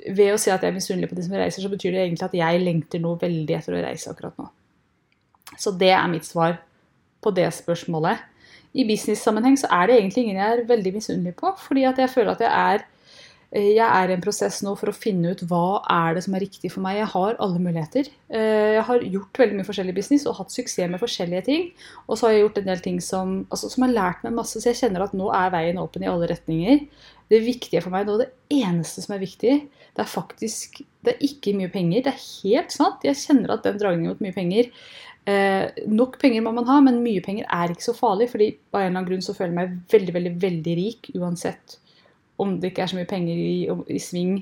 ved 0.04 0.34
å 0.34 0.40
si 0.40 0.52
at 0.52 0.60
jeg 0.60 0.68
er 0.68 0.76
misunnelig 0.76 1.08
på 1.10 1.16
de 1.16 1.24
som 1.24 1.40
reiser, 1.40 1.64
så 1.64 1.72
betyr 1.72 1.96
det 1.96 2.04
egentlig 2.04 2.28
at 2.28 2.36
jeg 2.44 2.62
lengter 2.62 3.02
noe 3.02 3.18
veldig 3.20 3.56
etter 3.56 3.76
å 3.76 3.84
reise 3.88 4.12
akkurat 4.12 4.36
nå. 4.36 4.50
Så 5.58 5.72
det 5.80 5.94
er 5.96 6.10
mitt 6.12 6.28
svar 6.28 6.60
på 7.22 7.32
det 7.36 7.48
spørsmålet. 7.54 8.26
I 8.70 8.86
business-sammenheng 8.86 9.58
så 9.58 9.68
er 9.74 9.90
det 9.90 9.98
egentlig 9.98 10.24
ingen 10.24 10.38
jeg 10.38 10.56
er 10.56 10.64
veldig 10.68 10.94
misunnelig 10.94 11.34
på, 11.40 11.50
fordi 11.58 11.84
at 11.88 11.98
jeg 11.98 12.12
føler 12.12 12.36
at 12.36 12.42
jeg 12.44 12.50
er 12.54 12.84
eh, 13.50 13.72
jeg 13.74 13.86
er 13.86 14.12
i 14.12 14.14
en 14.14 14.22
prosess 14.22 14.60
nå 14.62 14.76
for 14.78 14.92
å 14.92 14.94
finne 14.94 15.32
ut 15.34 15.42
hva 15.50 15.80
er 15.90 16.14
det 16.14 16.22
som 16.26 16.36
er 16.38 16.44
riktig 16.44 16.70
for 16.70 16.84
meg. 16.84 17.00
Jeg 17.00 17.10
har 17.16 17.40
alle 17.42 17.62
muligheter. 17.62 18.12
Eh, 18.30 18.76
jeg 18.76 18.84
har 18.86 19.06
gjort 19.16 19.42
veldig 19.42 19.58
mye 19.58 19.66
forskjellig 19.66 19.96
business 19.96 20.28
og 20.30 20.38
hatt 20.38 20.54
suksess 20.54 20.92
med 20.92 21.02
forskjellige 21.02 21.46
ting. 21.48 21.66
Og 22.06 22.14
så 22.14 22.28
har 22.28 22.36
jeg 22.36 22.44
gjort 22.44 22.62
en 22.62 22.70
del 22.70 22.84
ting 22.84 23.00
som, 23.02 23.34
altså, 23.50 23.72
som 23.74 23.88
har 23.88 23.96
lært 23.96 24.22
meg 24.26 24.38
masse, 24.38 24.54
så 24.54 24.70
jeg 24.70 24.78
kjenner 24.84 25.08
at 25.08 25.18
nå 25.18 25.32
er 25.34 25.50
veien 25.56 25.82
åpen 25.82 26.06
i 26.06 26.12
alle 26.12 26.30
retninger. 26.30 26.86
Det 27.30 27.42
viktige 27.42 27.82
for 27.82 27.94
meg 27.94 28.06
nå, 28.06 28.20
det 28.22 28.30
eneste 28.54 29.02
som 29.02 29.14
er 29.14 29.22
viktig, 29.22 29.58
det 29.94 30.02
er 30.02 30.08
faktisk 30.10 30.82
Det 31.00 31.14
er 31.14 31.22
ikke 31.24 31.54
mye 31.56 31.70
penger. 31.72 32.02
Det 32.04 32.10
er 32.12 32.24
helt 32.44 32.74
sant. 32.74 33.04
Jeg 33.06 33.16
kjenner 33.16 33.54
at 33.54 33.64
den 33.64 33.78
dragningen 33.80 34.12
mot 34.12 34.18
mye 34.20 34.34
penger 34.36 34.66
Eh, 35.28 35.84
nok 35.90 36.16
penger 36.20 36.44
må 36.44 36.52
man 36.56 36.68
ha, 36.70 36.78
men 36.84 37.02
mye 37.04 37.20
penger 37.24 37.48
er 37.52 37.72
ikke 37.72 37.88
så 37.90 37.96
farlig. 37.96 38.30
fordi 38.30 38.54
av 38.72 38.80
en 38.80 38.86
eller 38.86 38.96
annen 38.96 39.10
grunn 39.10 39.24
så 39.24 39.36
føler 39.36 39.52
jeg 39.52 39.58
meg 39.58 39.76
veldig 39.92 40.14
veldig, 40.16 40.34
veldig 40.46 40.76
rik 40.78 41.10
uansett 41.18 41.76
om 42.40 42.56
det 42.60 42.70
ikke 42.70 42.86
er 42.86 42.90
så 42.92 42.96
mye 42.96 43.08
penger 43.08 43.36
i, 43.36 43.68
i 43.92 44.00
sving 44.00 44.38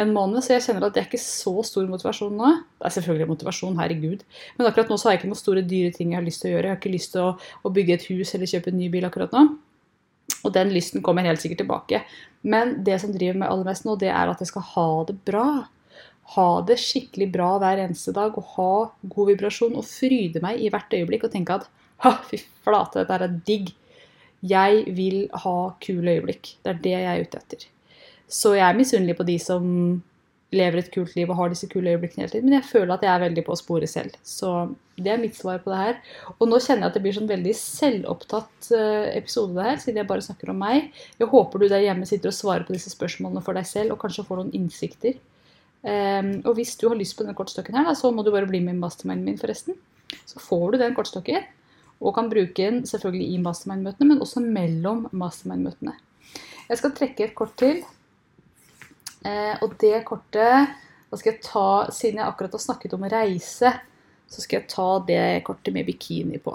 en 0.00 0.12
måned. 0.12 0.42
Så 0.44 0.54
jeg 0.54 0.64
kjenner 0.66 0.86
at 0.86 0.96
det 0.96 1.02
er 1.02 1.08
ikke 1.08 1.22
så 1.22 1.54
stor 1.66 1.88
motivasjon 1.88 2.36
nå. 2.36 2.52
Det 2.80 2.88
er 2.88 2.94
selvfølgelig 2.96 3.30
motivasjon, 3.32 3.80
herregud. 3.80 4.24
Men 4.58 4.68
akkurat 4.68 4.92
nå 4.92 4.98
så 5.00 5.08
har 5.08 5.16
jeg 5.16 5.22
ikke 5.22 5.32
noen 5.32 5.40
store 5.40 5.64
dyre 5.64 5.94
ting 5.96 6.12
jeg 6.12 6.20
har 6.20 6.26
lyst 6.26 6.44
til 6.44 6.50
å 6.50 6.54
gjøre. 6.54 6.68
Jeg 6.68 6.76
har 6.76 6.80
ikke 6.80 6.94
lyst 6.94 7.12
til 7.16 7.24
å, 7.24 7.32
å 7.64 7.74
bygge 7.76 7.96
et 7.96 8.06
hus 8.10 8.34
eller 8.36 8.50
kjøpe 8.50 8.72
en 8.72 8.80
ny 8.80 8.88
bil 8.92 9.08
akkurat 9.08 9.36
nå. 9.36 9.44
Og 10.40 10.54
den 10.54 10.72
lysten 10.72 11.04
kommer 11.04 11.26
helt 11.26 11.42
sikkert 11.42 11.64
tilbake. 11.64 12.02
Men 12.48 12.78
det 12.84 13.00
som 13.02 13.12
driver 13.12 13.42
meg 13.42 13.52
aller 13.52 13.68
mest 13.68 13.84
nå, 13.88 13.96
det 14.00 14.12
er 14.12 14.32
at 14.32 14.40
jeg 14.40 14.52
skal 14.52 14.64
ha 14.72 14.88
det 15.08 15.18
bra 15.28 15.46
ha 16.34 16.48
det 16.66 16.78
skikkelig 16.78 17.30
bra 17.34 17.50
hver 17.58 17.82
eneste 17.82 18.14
dag 18.14 18.36
og 18.38 18.54
ha 18.56 18.72
god 19.14 19.30
vibrasjon 19.32 19.78
og 19.80 19.86
fryde 19.88 20.42
meg 20.44 20.62
i 20.62 20.70
hvert 20.70 20.94
øyeblikk 20.94 21.26
og 21.26 21.34
tenke 21.34 21.56
at 21.58 21.66
ha, 22.04 22.14
fy 22.28 22.38
flate, 22.64 23.02
dette 23.02 23.26
er 23.26 23.40
digg. 23.48 23.72
Jeg 24.40 24.84
vil 24.96 25.26
ha 25.42 25.56
kule 25.84 26.14
øyeblikk. 26.16 26.54
Det 26.64 26.72
er 26.72 26.78
det 26.84 26.94
jeg 26.94 27.08
er 27.10 27.26
ute 27.26 27.40
etter. 27.42 27.66
Så 28.30 28.54
jeg 28.56 28.64
er 28.64 28.78
misunnelig 28.78 29.18
på 29.18 29.26
de 29.28 29.36
som 29.42 29.66
lever 30.54 30.80
et 30.80 30.90
kult 30.90 31.12
liv 31.14 31.30
og 31.30 31.38
har 31.38 31.50
disse 31.52 31.68
kule 31.70 31.92
øyeblikkene 31.92 32.24
hele 32.24 32.32
tiden, 32.32 32.48
men 32.48 32.56
jeg 32.58 32.66
føler 32.66 32.94
at 32.94 33.04
jeg 33.06 33.10
er 33.12 33.22
veldig 33.22 33.44
på 33.46 33.56
sporet 33.58 33.90
selv. 33.90 34.14
Så 34.26 34.50
det 34.98 35.12
er 35.12 35.20
mitt 35.20 35.36
svar 35.38 35.60
på 35.62 35.70
det 35.70 35.78
her. 35.78 35.98
Og 36.38 36.48
nå 36.50 36.58
kjenner 36.58 36.86
jeg 36.86 36.90
at 36.90 36.98
det 36.98 37.02
blir 37.04 37.16
sånn 37.16 37.30
veldig 37.30 37.54
selvopptatt 37.56 38.70
eh, 38.76 39.10
episode 39.20 39.54
det 39.56 39.66
her, 39.68 39.78
siden 39.82 40.02
jeg 40.02 40.10
bare 40.10 40.24
snakker 40.26 40.50
om 40.50 40.58
meg. 40.62 40.90
Jeg 41.20 41.30
håper 41.30 41.62
du 41.62 41.68
der 41.70 41.84
hjemme 41.84 42.08
sitter 42.08 42.32
og 42.32 42.36
svarer 42.36 42.66
på 42.66 42.74
disse 42.74 42.92
spørsmålene 42.92 43.44
for 43.46 43.58
deg 43.58 43.68
selv, 43.68 43.94
og 43.94 44.02
kanskje 44.02 44.26
får 44.26 44.42
noen 44.42 44.56
innsikter. 44.58 45.20
Um, 45.80 46.32
og 46.44 46.58
hvis 46.58 46.74
du 46.76 46.88
har 46.90 46.98
lyst 46.98 47.16
på 47.16 47.24
denne 47.24 47.36
kortstokken, 47.38 47.76
her, 47.78 47.86
da, 47.88 47.94
så 47.96 48.10
må 48.12 48.24
du 48.24 48.32
bare 48.34 48.48
bli 48.48 48.60
med 48.64 48.76
i 48.76 48.82
masterminden 48.82 49.24
min, 49.28 49.40
forresten. 49.40 49.78
Så 50.28 50.42
får 50.42 50.74
du 50.74 50.80
den 50.82 50.96
kortstokken, 50.96 51.46
og 52.00 52.14
kan 52.16 52.28
bruke 52.32 52.56
den 52.58 52.82
selvfølgelig 52.88 53.34
i 53.34 53.40
mastermind-møtene, 53.44 54.08
men 54.12 54.22
også 54.24 54.42
mellom 54.44 55.06
mastermind-møtene. 55.12 55.96
Jeg 56.70 56.80
skal 56.80 56.94
trekke 56.96 57.26
et 57.26 57.34
kort 57.36 57.56
til. 57.60 57.82
Uh, 59.24 59.56
og 59.64 59.74
det 59.80 59.98
kortet 60.08 60.70
da 61.10 61.18
skal 61.18 61.34
jeg 61.34 61.42
ta, 61.42 61.68
Siden 61.92 62.20
jeg 62.20 62.28
akkurat 62.28 62.54
har 62.54 62.62
snakket 62.62 62.94
om 62.94 63.06
reise, 63.10 63.72
så 64.30 64.42
skal 64.44 64.60
jeg 64.60 64.70
ta 64.70 64.90
det 65.08 65.24
kortet 65.46 65.74
med 65.74 65.88
bikini 65.88 66.38
på. 66.42 66.54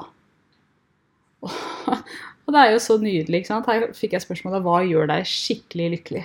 Og 2.45 2.53
det 2.53 2.61
er 2.61 2.71
jo 2.71 2.79
så 2.83 2.95
nydelig. 3.01 3.41
ikke 3.41 3.49
sant? 3.49 3.67
Her 3.67 3.89
fikk 3.97 4.13
jeg 4.15 4.23
spørsmålet 4.23 4.63
hva 4.63 4.79
gjør 4.85 5.09
deg 5.11 5.27
skikkelig 5.27 5.89
lykkelig. 5.97 6.23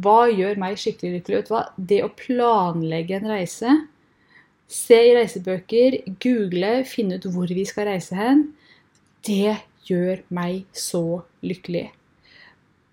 Hva 0.00 0.30
gjør 0.32 0.60
meg 0.60 0.78
skikkelig 0.80 1.18
lykkelig? 1.18 1.40
Vet 1.40 1.48
du 1.48 1.54
hva? 1.54 1.62
Det 1.92 2.00
å 2.04 2.12
planlegge 2.16 3.18
en 3.18 3.30
reise, 3.32 3.76
se 4.70 4.98
i 5.08 5.14
reisebøker, 5.16 5.98
google, 6.22 6.74
finne 6.86 7.18
ut 7.18 7.26
hvor 7.34 7.50
vi 7.50 7.64
skal 7.68 7.88
reise 7.90 8.16
hen, 8.16 8.44
det 9.26 9.56
gjør 9.88 10.22
meg 10.34 10.64
så 10.76 11.22
lykkelig. 11.42 11.90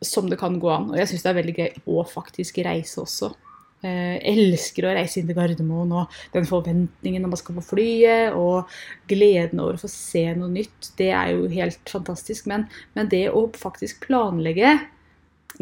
som 0.02 0.28
det 0.30 0.38
kan 0.38 0.60
gå 0.62 0.70
an. 0.70 0.92
Og 0.92 0.98
jeg 1.00 1.10
syns 1.10 1.24
det 1.26 1.30
er 1.32 1.38
veldig 1.40 1.54
gøy 1.58 1.78
å 1.90 2.04
faktisk 2.06 2.60
reise 2.62 3.00
også. 3.02 3.32
Eh, 3.86 4.18
elsker 4.30 4.86
å 4.86 4.92
reise 4.94 5.20
inn 5.20 5.30
til 5.30 5.38
Gardermoen 5.38 5.92
og 6.00 6.14
den 6.34 6.46
forventningen 6.50 7.22
når 7.22 7.32
man 7.32 7.40
skal 7.42 7.58
på 7.58 7.64
flyet, 7.72 8.38
og 8.38 8.70
gleden 9.10 9.62
over 9.64 9.78
å 9.78 9.82
få 9.82 9.90
se 9.90 10.24
noe 10.38 10.50
nytt. 10.54 10.92
Det 10.98 11.10
er 11.14 11.34
jo 11.34 11.50
helt 11.50 11.82
fantastisk. 11.90 12.46
Men, 12.50 12.68
men 12.94 13.10
det 13.10 13.28
å 13.34 13.48
faktisk 13.58 14.06
planlegge 14.06 14.76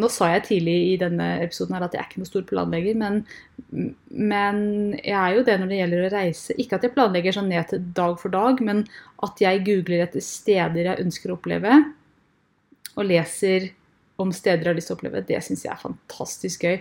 nå 0.02 0.10
sa 0.12 0.28
jeg 0.34 0.44
tidlig 0.50 0.76
i 0.90 0.98
denne 1.00 1.28
episoden 1.44 1.78
her 1.78 1.86
at 1.86 1.96
jeg 1.96 2.02
er 2.02 2.10
ikke 2.10 2.22
noe 2.22 2.30
stor 2.30 2.44
planlegger, 2.50 2.98
men, 3.00 3.22
men, 4.10 4.60
jeg 5.00 5.16
er 5.20 5.38
jo 5.38 5.46
det 5.48 5.56
når 5.62 5.72
det 5.72 5.80
gjelder 5.80 6.04
å 6.04 6.12
reise. 6.16 6.58
Ikke 6.62 6.80
at 6.80 6.88
jeg 6.88 6.96
planlegger 6.98 7.38
sånn 7.38 7.50
ned 7.52 7.72
til 7.72 7.88
dag 7.98 8.18
for 8.22 8.34
dag, 8.34 8.60
men 8.66 8.84
at 9.26 9.42
jeg 9.44 9.64
googler 9.68 10.06
etter 10.06 10.26
steder 10.26 10.92
jeg 10.92 11.06
ønsker 11.06 11.32
å 11.32 11.40
oppleve, 11.40 11.80
og 12.96 13.08
leser 13.08 13.72
om 14.22 14.32
steder 14.32 14.64
jeg 14.64 14.70
har 14.70 14.78
lyst 14.78 14.90
til 14.92 14.96
å 14.96 15.00
oppleve. 15.00 15.24
Det 15.28 15.40
syns 15.44 15.66
jeg 15.66 15.74
er 15.74 15.82
fantastisk 15.82 16.64
gøy. 16.64 16.78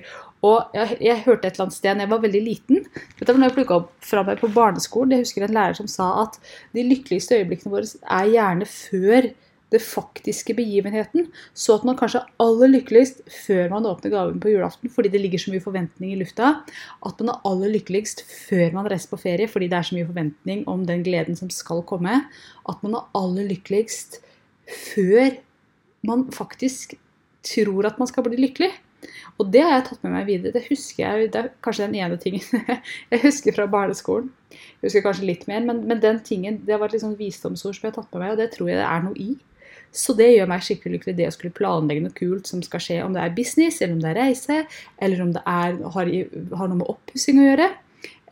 Og 0.47 0.77
jeg, 0.77 0.99
jeg, 1.03 1.23
hørte 1.25 1.49
et 1.49 1.57
eller 1.57 1.67
annet 1.67 1.77
sted 1.77 1.97
da 1.97 2.05
jeg 2.05 2.13
var 2.13 2.21
veldig 2.23 2.43
liten 2.45 2.85
Dette 2.85 3.33
var 3.33 3.41
når 3.41 3.49
jeg 3.49 3.57
plukka 3.57 3.79
opp 3.81 3.89
fra 4.05 4.23
meg 4.27 4.43
på 4.43 4.51
barneskolen. 4.55 5.17
Jeg 5.17 5.27
husker 5.27 5.47
en 5.47 5.57
lærer 5.57 5.79
som 5.79 5.89
sa 5.91 6.11
at 6.23 6.39
de 6.77 6.85
lykkeligste 6.87 7.41
øyeblikkene 7.41 7.75
våre 7.75 7.91
er 8.19 8.31
gjerne 8.35 8.69
før 8.71 9.31
det 9.75 9.83
faktiske 9.83 10.55
begivenheten. 10.57 11.29
Så 11.53 11.77
at 11.79 11.85
man 11.87 11.99
kanskje 11.99 12.23
er 12.23 12.45
aller 12.45 12.71
lykkeligst 12.73 13.25
før 13.45 13.73
man 13.73 13.89
åpner 13.91 14.13
gaven 14.15 14.41
på 14.43 14.53
julaften 14.55 14.93
fordi 14.93 15.11
det 15.13 15.23
ligger 15.23 15.43
så 15.43 15.55
mye 15.55 15.65
forventning 15.65 16.15
i 16.15 16.21
lufta. 16.21 16.53
At 17.05 17.21
man 17.21 17.35
er 17.35 17.49
aller 17.51 17.75
lykkeligst 17.75 18.25
før 18.31 18.77
man 18.79 18.89
reiser 18.91 19.13
på 19.13 19.21
ferie 19.25 19.51
fordi 19.51 19.71
det 19.73 19.81
er 19.81 19.89
så 19.89 19.99
mye 19.99 20.11
forventning 20.11 20.65
om 20.71 20.87
den 20.89 21.05
gleden 21.07 21.39
som 21.39 21.51
skal 21.53 21.83
komme. 21.89 22.23
At 22.69 22.87
man 22.87 22.99
er 23.01 23.09
aller 23.19 23.51
lykkeligst 23.51 24.21
før 24.95 25.37
man 26.07 26.29
faktisk 26.33 26.97
tror 27.45 27.87
at 27.89 27.99
man 28.01 28.09
skal 28.09 28.25
bli 28.27 28.41
lykkelig. 28.41 28.73
Og 29.39 29.51
det 29.53 29.63
har 29.65 29.79
jeg 29.79 29.87
tatt 29.89 30.05
med 30.07 30.15
meg 30.15 30.29
videre. 30.29 30.55
Det 30.55 30.65
husker 30.69 31.03
jeg, 31.05 31.31
det 31.35 31.41
er 31.41 31.51
kanskje 31.65 31.89
den 31.89 31.99
ene 32.01 32.19
tingen 32.21 32.45
jeg 33.13 33.23
husker 33.25 33.57
fra 33.57 33.67
barneskolen. 33.71 34.31
Jeg 34.55 34.89
husker 34.89 35.05
kanskje 35.05 35.29
litt 35.29 35.49
mer, 35.51 35.65
men, 35.67 35.83
men 35.89 36.01
den 36.03 36.21
tingen, 36.25 36.61
det 36.67 36.79
var 36.79 36.89
et 36.89 36.97
liksom 36.97 37.17
visdomsord 37.19 37.77
som 37.77 37.89
jeg 37.89 37.93
har 37.93 37.99
tatt 37.99 38.15
med 38.15 38.23
meg, 38.23 38.35
og 38.35 38.41
det 38.41 38.53
tror 38.55 38.71
jeg 38.71 38.81
det 38.81 38.87
er 38.87 39.05
noe 39.05 39.19
i. 39.21 39.35
Så 39.95 40.15
det 40.19 40.33
gjør 40.33 40.49
meg 40.51 40.65
skikkelig 40.67 40.99
lykkelig, 40.99 41.17
det 41.21 41.29
å 41.31 41.35
skulle 41.37 41.55
planlegge 41.55 42.03
noe 42.03 42.17
kult 42.17 42.49
som 42.51 42.63
skal 42.67 42.83
skje, 42.83 42.97
om 43.05 43.15
det 43.15 43.23
er 43.23 43.37
business, 43.37 43.79
eller 43.79 43.95
om 43.95 44.01
det 44.03 44.11
er 44.11 44.19
reise, 44.19 44.57
eller 44.99 45.23
om 45.23 45.31
det 45.37 45.43
er, 45.47 45.77
har, 45.97 46.11
har 46.59 46.71
noe 46.71 46.81
med 46.81 46.91
oppussing 46.91 47.39
å 47.39 47.47
gjøre, 47.47 47.69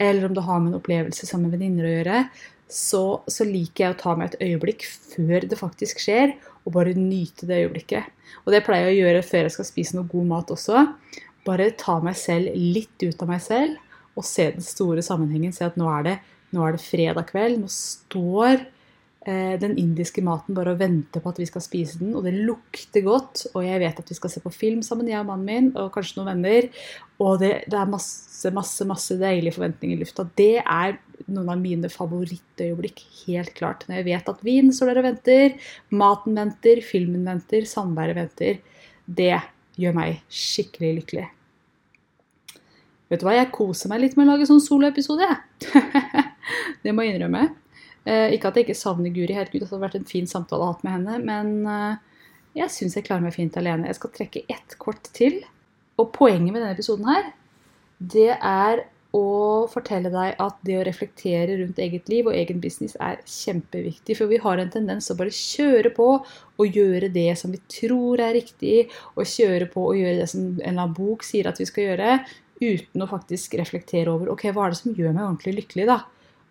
eller 0.02 0.26
om 0.26 0.35
det 0.35 0.45
har 0.49 0.59
med 0.59 0.73
en 0.73 0.81
opplevelse 0.81 1.28
sammen 1.28 1.47
med 1.47 1.61
venninner 1.61 1.87
å 1.87 1.92
gjøre, 1.92 2.25
så, 2.73 3.02
så, 3.28 3.45
liker 3.45 3.85
jeg 3.85 3.95
å 3.95 4.00
ta 4.00 4.16
meg 4.16 4.33
et 4.33 4.42
øyeblikk 4.49 4.87
før 4.88 5.47
det 5.47 5.61
faktisk 5.61 6.02
skjer, 6.02 6.35
og 6.64 6.75
bare 6.75 6.97
nyte 6.97 7.47
det 7.47 7.61
øyeblikket. 7.66 8.11
Og 8.47 8.54
det 8.54 8.62
pleier 8.66 8.88
jeg 8.88 8.97
å 8.97 9.00
gjøre 9.02 9.25
før 9.28 9.47
jeg 9.47 9.54
skal 9.57 9.69
spise 9.69 9.99
noe 9.99 10.09
god 10.09 10.28
mat 10.31 10.52
også. 10.54 10.87
Bare 11.47 11.73
ta 11.78 11.99
meg 12.02 12.16
selv 12.19 12.54
litt 12.57 13.04
ut 13.04 13.23
av 13.23 13.31
meg 13.31 13.42
selv 13.45 14.16
og 14.16 14.26
se 14.26 14.49
den 14.54 14.64
store 14.64 15.04
sammenhengen. 15.04 15.52
Se 15.54 15.66
at 15.69 15.76
nå 15.81 15.88
er 15.92 16.07
det, 16.07 16.16
nå 16.54 16.64
er 16.64 16.76
det 16.76 16.85
fredag 16.85 17.28
kveld. 17.33 17.61
Nå 17.61 17.71
står 17.73 18.64
den 19.23 19.76
indiske 19.79 20.23
maten 20.25 20.57
bare 20.57 20.73
og 20.75 20.81
venter 20.81 21.23
på 21.23 21.31
at 21.31 21.37
vi 21.38 21.47
skal 21.47 21.62
spise 21.62 22.00
den. 22.00 22.14
Og 22.19 22.25
det 22.26 22.33
lukter 22.35 23.05
godt. 23.07 23.45
Og 23.52 23.62
jeg 23.62 23.79
vet 23.83 24.00
at 24.02 24.11
vi 24.11 24.17
skal 24.19 24.33
se 24.33 24.43
på 24.43 24.50
film 24.55 24.81
sammen, 24.83 25.11
jeg 25.11 25.21
og 25.21 25.29
mannen 25.29 25.47
min, 25.47 25.69
og 25.79 25.93
kanskje 25.95 26.19
noen 26.19 26.33
venner. 26.33 26.67
Og 27.23 27.38
det, 27.43 27.52
det 27.71 27.79
er 27.79 27.93
masse, 27.93 28.50
masse, 28.55 28.87
masse 28.88 29.19
deilige 29.21 29.55
forventninger 29.55 29.95
i 29.95 30.02
lufta. 30.02 30.26
Det 30.38 30.57
er 30.62 30.99
noen 31.29 31.52
av 31.52 31.61
mine 31.61 31.91
favorittøyeblikk, 31.93 33.05
helt 33.26 33.55
klart. 33.59 33.87
Når 33.87 34.00
jeg 34.00 34.09
vet 34.11 34.33
at 34.33 34.43
vin 34.47 34.73
står 34.75 34.91
der 34.91 35.02
og 35.02 35.09
venter, 35.11 35.57
maten 35.95 36.38
venter, 36.38 36.83
filmen 36.87 37.23
venter, 37.29 37.69
samværet 37.69 38.19
venter. 38.19 38.59
Det 39.07 39.37
gjør 39.81 39.97
meg 39.97 40.21
skikkelig 40.33 40.93
lykkelig. 41.00 41.31
Vet 43.12 43.21
du 43.21 43.26
hva, 43.29 43.37
jeg 43.37 43.52
koser 43.52 43.93
meg 43.93 44.00
litt 44.02 44.14
med 44.17 44.25
å 44.25 44.33
lage 44.33 44.49
sånn 44.49 44.62
soloepisode, 44.64 45.26
jeg. 45.29 45.83
det 46.83 46.95
må 46.97 47.05
jeg 47.05 47.14
innrømme. 47.14 47.50
Eh, 48.04 48.35
ikke 48.35 48.50
at 48.50 48.59
jeg 48.59 48.66
ikke 48.66 48.78
savner 48.78 49.14
Guri, 49.14 49.35
herregud, 49.37 49.62
det 49.62 49.71
hadde 49.71 49.85
vært 49.85 49.99
en 50.00 50.09
fin 50.09 50.26
samtale 50.30 50.64
å 50.64 50.73
ha 50.73 50.78
med 50.87 50.97
henne. 50.97 51.18
Men 51.26 51.52
eh, 51.71 52.25
jeg 52.62 52.75
syns 52.75 52.97
jeg 52.99 53.06
klarer 53.09 53.25
meg 53.26 53.37
fint 53.37 53.59
alene. 53.61 53.88
Jeg 53.90 54.00
skal 54.00 54.14
trekke 54.16 54.47
ett 54.50 54.78
kort 54.82 55.12
til. 55.16 55.42
Og 56.00 56.11
poenget 56.14 56.50
med 56.50 56.62
denne 56.62 56.75
episoden 56.75 57.09
her, 57.11 57.30
det 58.12 58.32
er 58.35 58.87
å 59.12 59.68
fortelle 59.68 60.09
deg 60.12 60.38
at 60.40 60.61
det 60.64 60.78
å 60.80 60.85
reflektere 60.87 61.59
rundt 61.59 61.80
eget 61.85 62.06
liv 62.09 62.28
og 62.30 62.37
egen 62.37 62.62
business 62.62 62.94
er 62.97 63.21
kjempeviktig. 63.28 64.16
For 64.16 64.30
vi 64.30 64.40
har 64.40 64.61
en 64.61 64.73
tendens 64.73 65.11
å 65.12 65.16
bare 65.18 65.35
kjøre 65.37 65.92
på 65.92 66.06
og 66.16 66.78
gjøre 66.78 67.11
det 67.12 67.28
som 67.38 67.52
vi 67.52 67.61
tror 67.71 68.23
er 68.25 68.32
riktig, 68.38 68.87
og 69.14 69.28
kjøre 69.28 69.68
på 69.73 69.85
og 69.90 70.00
gjøre 70.00 70.23
det 70.23 70.30
som 70.32 70.47
en 70.47 70.56
eller 70.56 70.73
annen 70.73 70.97
bok 70.97 71.26
sier 71.28 71.50
at 71.50 71.61
vi 71.61 71.68
skal 71.68 71.90
gjøre, 71.90 72.16
uten 72.62 73.04
å 73.04 73.11
faktisk 73.11 73.56
reflektere 73.59 74.12
over 74.12 74.32
ok, 74.32 74.49
hva 74.54 74.66
er 74.66 74.75
det 74.75 74.80
som 74.80 74.97
gjør 74.97 75.12
meg 75.12 75.26
ordentlig 75.26 75.56
lykkelig, 75.61 75.88
da? 75.90 76.00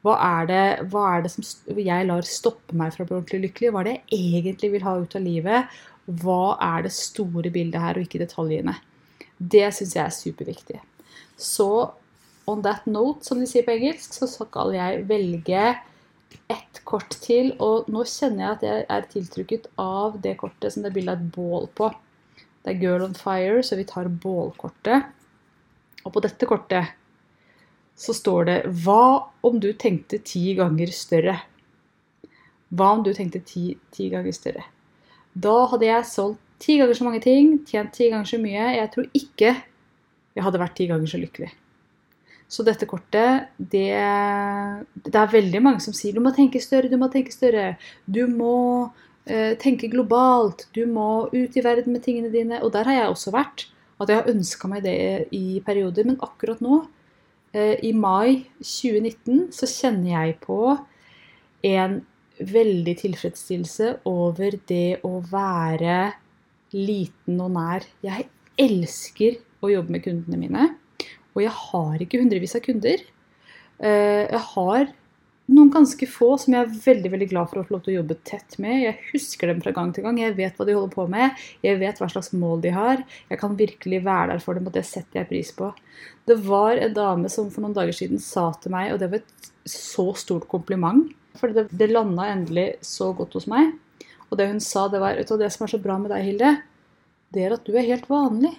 Hva 0.02 0.16
er, 0.18 0.48
det, 0.50 0.62
hva 0.90 1.04
er 1.14 1.26
det 1.26 1.32
som 1.34 1.46
jeg 1.78 2.06
lar 2.10 2.26
stoppe 2.26 2.78
meg 2.78 2.94
fra 2.96 3.06
å 3.06 3.10
bli 3.10 3.20
ordentlig 3.20 3.44
lykkelig? 3.46 3.72
Hva 3.74 3.84
er 3.84 3.90
det 3.90 3.98
jeg 4.00 4.40
egentlig 4.40 4.72
vil 4.74 4.86
ha 4.88 4.96
ut 4.98 5.18
av 5.18 5.26
livet? 5.26 5.82
Hva 6.24 6.56
er 6.66 6.88
det 6.88 6.94
store 6.96 7.52
bildet 7.54 7.84
her, 7.84 8.00
og 8.00 8.08
ikke 8.08 8.24
detaljene? 8.24 8.74
Det 9.38 9.68
syns 9.78 9.94
jeg 9.98 10.04
er 10.04 10.16
superviktig. 10.16 10.80
Så 11.38 11.70
on 12.50 12.64
that 12.66 12.88
note, 12.90 13.26
som 13.26 13.40
de 13.42 13.48
sier 13.50 13.66
på 13.66 13.76
engelsk, 13.76 14.18
så 14.18 14.30
skal 14.30 14.74
jeg 14.74 15.06
velge 15.10 15.66
ett 16.52 16.82
kort 16.88 17.14
til. 17.24 17.54
Og 17.62 17.90
nå 17.92 18.06
kjenner 18.10 18.46
jeg 18.46 18.56
at 18.56 18.66
jeg 18.66 18.88
er 18.98 19.10
tiltrukket 19.12 19.70
av 19.82 20.18
det 20.24 20.38
kortet 20.42 20.74
som 20.74 20.86
det 20.86 20.92
er 20.92 20.98
bilde 20.98 21.16
av 21.16 21.22
et 21.22 21.36
bål 21.36 21.70
på. 21.78 21.92
Det 22.62 22.74
er 22.74 22.82
Girl 22.82 23.06
on 23.06 23.18
Fire, 23.18 23.62
så 23.66 23.78
vi 23.78 23.88
tar 23.90 24.10
bålkortet. 24.22 25.10
Og 26.02 26.14
på 26.14 26.26
dette 26.26 26.50
kortet 26.50 26.98
så 28.02 28.16
står 28.18 28.48
det 28.50 28.58
Hva 28.84 29.32
om 29.46 29.60
du 29.62 29.72
tenkte 29.78 30.22
ti 30.26 30.56
ganger 30.58 30.92
større? 30.96 31.38
Hva 32.72 32.94
om 32.96 33.04
du 33.06 33.12
tenkte 33.14 33.44
ti, 33.46 33.76
ti 33.94 34.10
ganger 34.10 34.34
større? 34.36 34.64
Da 35.34 35.54
hadde 35.72 35.88
jeg 35.88 36.08
solgt 36.10 36.42
ti 36.62 36.78
ganger 36.80 36.98
så 36.98 37.08
mange 37.08 37.22
ting, 37.24 37.60
tjent 37.68 37.94
ti 37.96 38.10
ganger 38.12 38.30
så 38.30 38.40
mye. 38.42 38.70
Jeg 38.78 38.92
tror 38.94 39.10
ikke 39.18 39.52
jeg 40.32 40.46
hadde 40.46 40.62
vært 40.62 40.78
ti 40.78 40.88
ganger 40.90 41.12
så 41.12 41.20
lykkelig. 41.22 41.52
Så 42.52 42.66
dette 42.68 42.88
kortet, 42.90 43.52
det, 43.58 43.92
det 45.08 45.16
er 45.16 45.32
veldig 45.32 45.62
mange 45.64 45.84
som 45.84 45.96
sier 45.96 46.18
du 46.18 46.24
må 46.24 46.34
tenke 46.36 46.60
større, 46.64 46.92
du 46.92 46.98
må 47.00 47.08
tenke 47.12 47.32
større. 47.32 47.76
Du 48.04 48.26
må 48.28 48.56
eh, 49.26 49.54
tenke 49.60 49.90
globalt. 49.92 50.68
Du 50.76 50.84
må 50.90 51.30
ut 51.32 51.56
i 51.56 51.64
verden 51.64 51.96
med 51.96 52.04
tingene 52.06 52.32
dine. 52.34 52.60
Og 52.66 52.74
der 52.76 52.90
har 52.90 53.00
jeg 53.00 53.14
også 53.14 53.36
vært. 53.36 53.70
At 54.02 54.10
jeg 54.10 54.20
har 54.20 54.32
ønska 54.34 54.68
meg 54.68 54.84
det 54.84 54.98
i 55.38 55.62
perioder. 55.64 56.08
Men 56.10 56.20
akkurat 56.26 56.60
nå 56.64 56.82
i 57.52 57.92
mai 57.92 58.46
2019 58.64 59.50
så 59.52 59.68
kjenner 59.68 60.12
jeg 60.14 60.38
på 60.46 60.60
en 61.68 61.98
veldig 62.42 62.94
tilfredsstillelse 63.02 63.90
over 64.10 64.56
det 64.70 65.02
å 65.06 65.20
være 65.32 65.98
liten 66.76 67.42
og 67.44 67.52
nær. 67.58 67.86
Jeg 68.06 68.30
elsker 68.62 69.40
å 69.62 69.72
jobbe 69.72 69.96
med 69.96 70.06
kundene 70.06 70.40
mine, 70.40 70.70
og 71.36 71.44
jeg 71.44 71.54
har 71.58 72.04
ikke 72.04 72.22
hundrevis 72.22 72.56
av 72.58 72.66
kunder. 72.66 73.04
Eh, 73.82 74.26
jeg 74.28 74.44
har 74.54 74.92
noen 75.52 75.72
ganske 75.74 76.08
få 76.10 76.30
som 76.40 76.56
jeg 76.56 76.64
er 76.64 76.80
veldig 76.86 77.12
veldig 77.14 77.28
glad 77.32 77.50
for 77.52 77.62
å 77.62 77.64
få 77.68 77.76
lov 77.76 77.84
til 77.86 77.94
å 77.94 77.98
jobbe 78.00 78.18
tett 78.28 78.58
med. 78.64 78.78
Jeg 78.86 78.98
husker 79.12 79.52
dem 79.52 79.62
fra 79.64 79.74
gang 79.76 79.92
til 79.96 80.06
gang. 80.06 80.20
Jeg 80.22 80.38
vet 80.38 80.58
hva 80.58 80.68
de 80.68 80.76
holder 80.78 80.94
på 80.94 81.06
med. 81.12 81.44
Jeg 81.66 81.80
vet 81.82 82.02
hva 82.02 82.10
slags 82.12 82.32
mål 82.38 82.64
de 82.64 82.74
har. 82.76 83.04
Jeg 83.32 83.42
kan 83.42 83.58
virkelig 83.60 84.02
være 84.06 84.34
der 84.34 84.44
for 84.44 84.58
dem, 84.58 84.70
og 84.70 84.76
det 84.76 84.86
setter 84.88 85.22
jeg 85.22 85.30
pris 85.32 85.54
på. 85.58 85.72
Det 86.30 86.38
var 86.46 86.80
en 86.80 86.96
dame 86.96 87.32
som 87.34 87.50
for 87.52 87.66
noen 87.66 87.76
dager 87.78 87.96
siden 87.96 88.22
sa 88.24 88.50
til 88.62 88.74
meg, 88.74 88.94
og 88.94 89.02
det 89.02 89.12
var 89.12 89.22
et 89.22 89.52
så 89.70 90.08
stort 90.18 90.48
kompliment, 90.52 91.12
for 91.38 91.54
det, 91.56 91.68
det 91.76 91.92
landa 91.92 92.28
endelig 92.32 92.68
så 92.86 93.12
godt 93.16 93.38
hos 93.38 93.48
meg. 93.52 93.74
Og 94.32 94.40
det 94.40 94.48
hun 94.50 94.62
sa, 94.64 94.88
det 94.88 95.02
var 95.04 95.18
vet 95.20 95.30
du, 95.30 95.38
det 95.40 95.52
som 95.54 95.68
er 95.68 95.74
så 95.74 95.82
bra 95.84 95.98
med 96.02 96.14
deg, 96.14 96.24
Hilde, 96.30 96.54
det 97.32 97.44
er 97.46 97.56
at 97.56 97.68
du 97.68 97.76
er 97.76 97.88
helt 97.88 98.08
vanlig. 98.12 98.54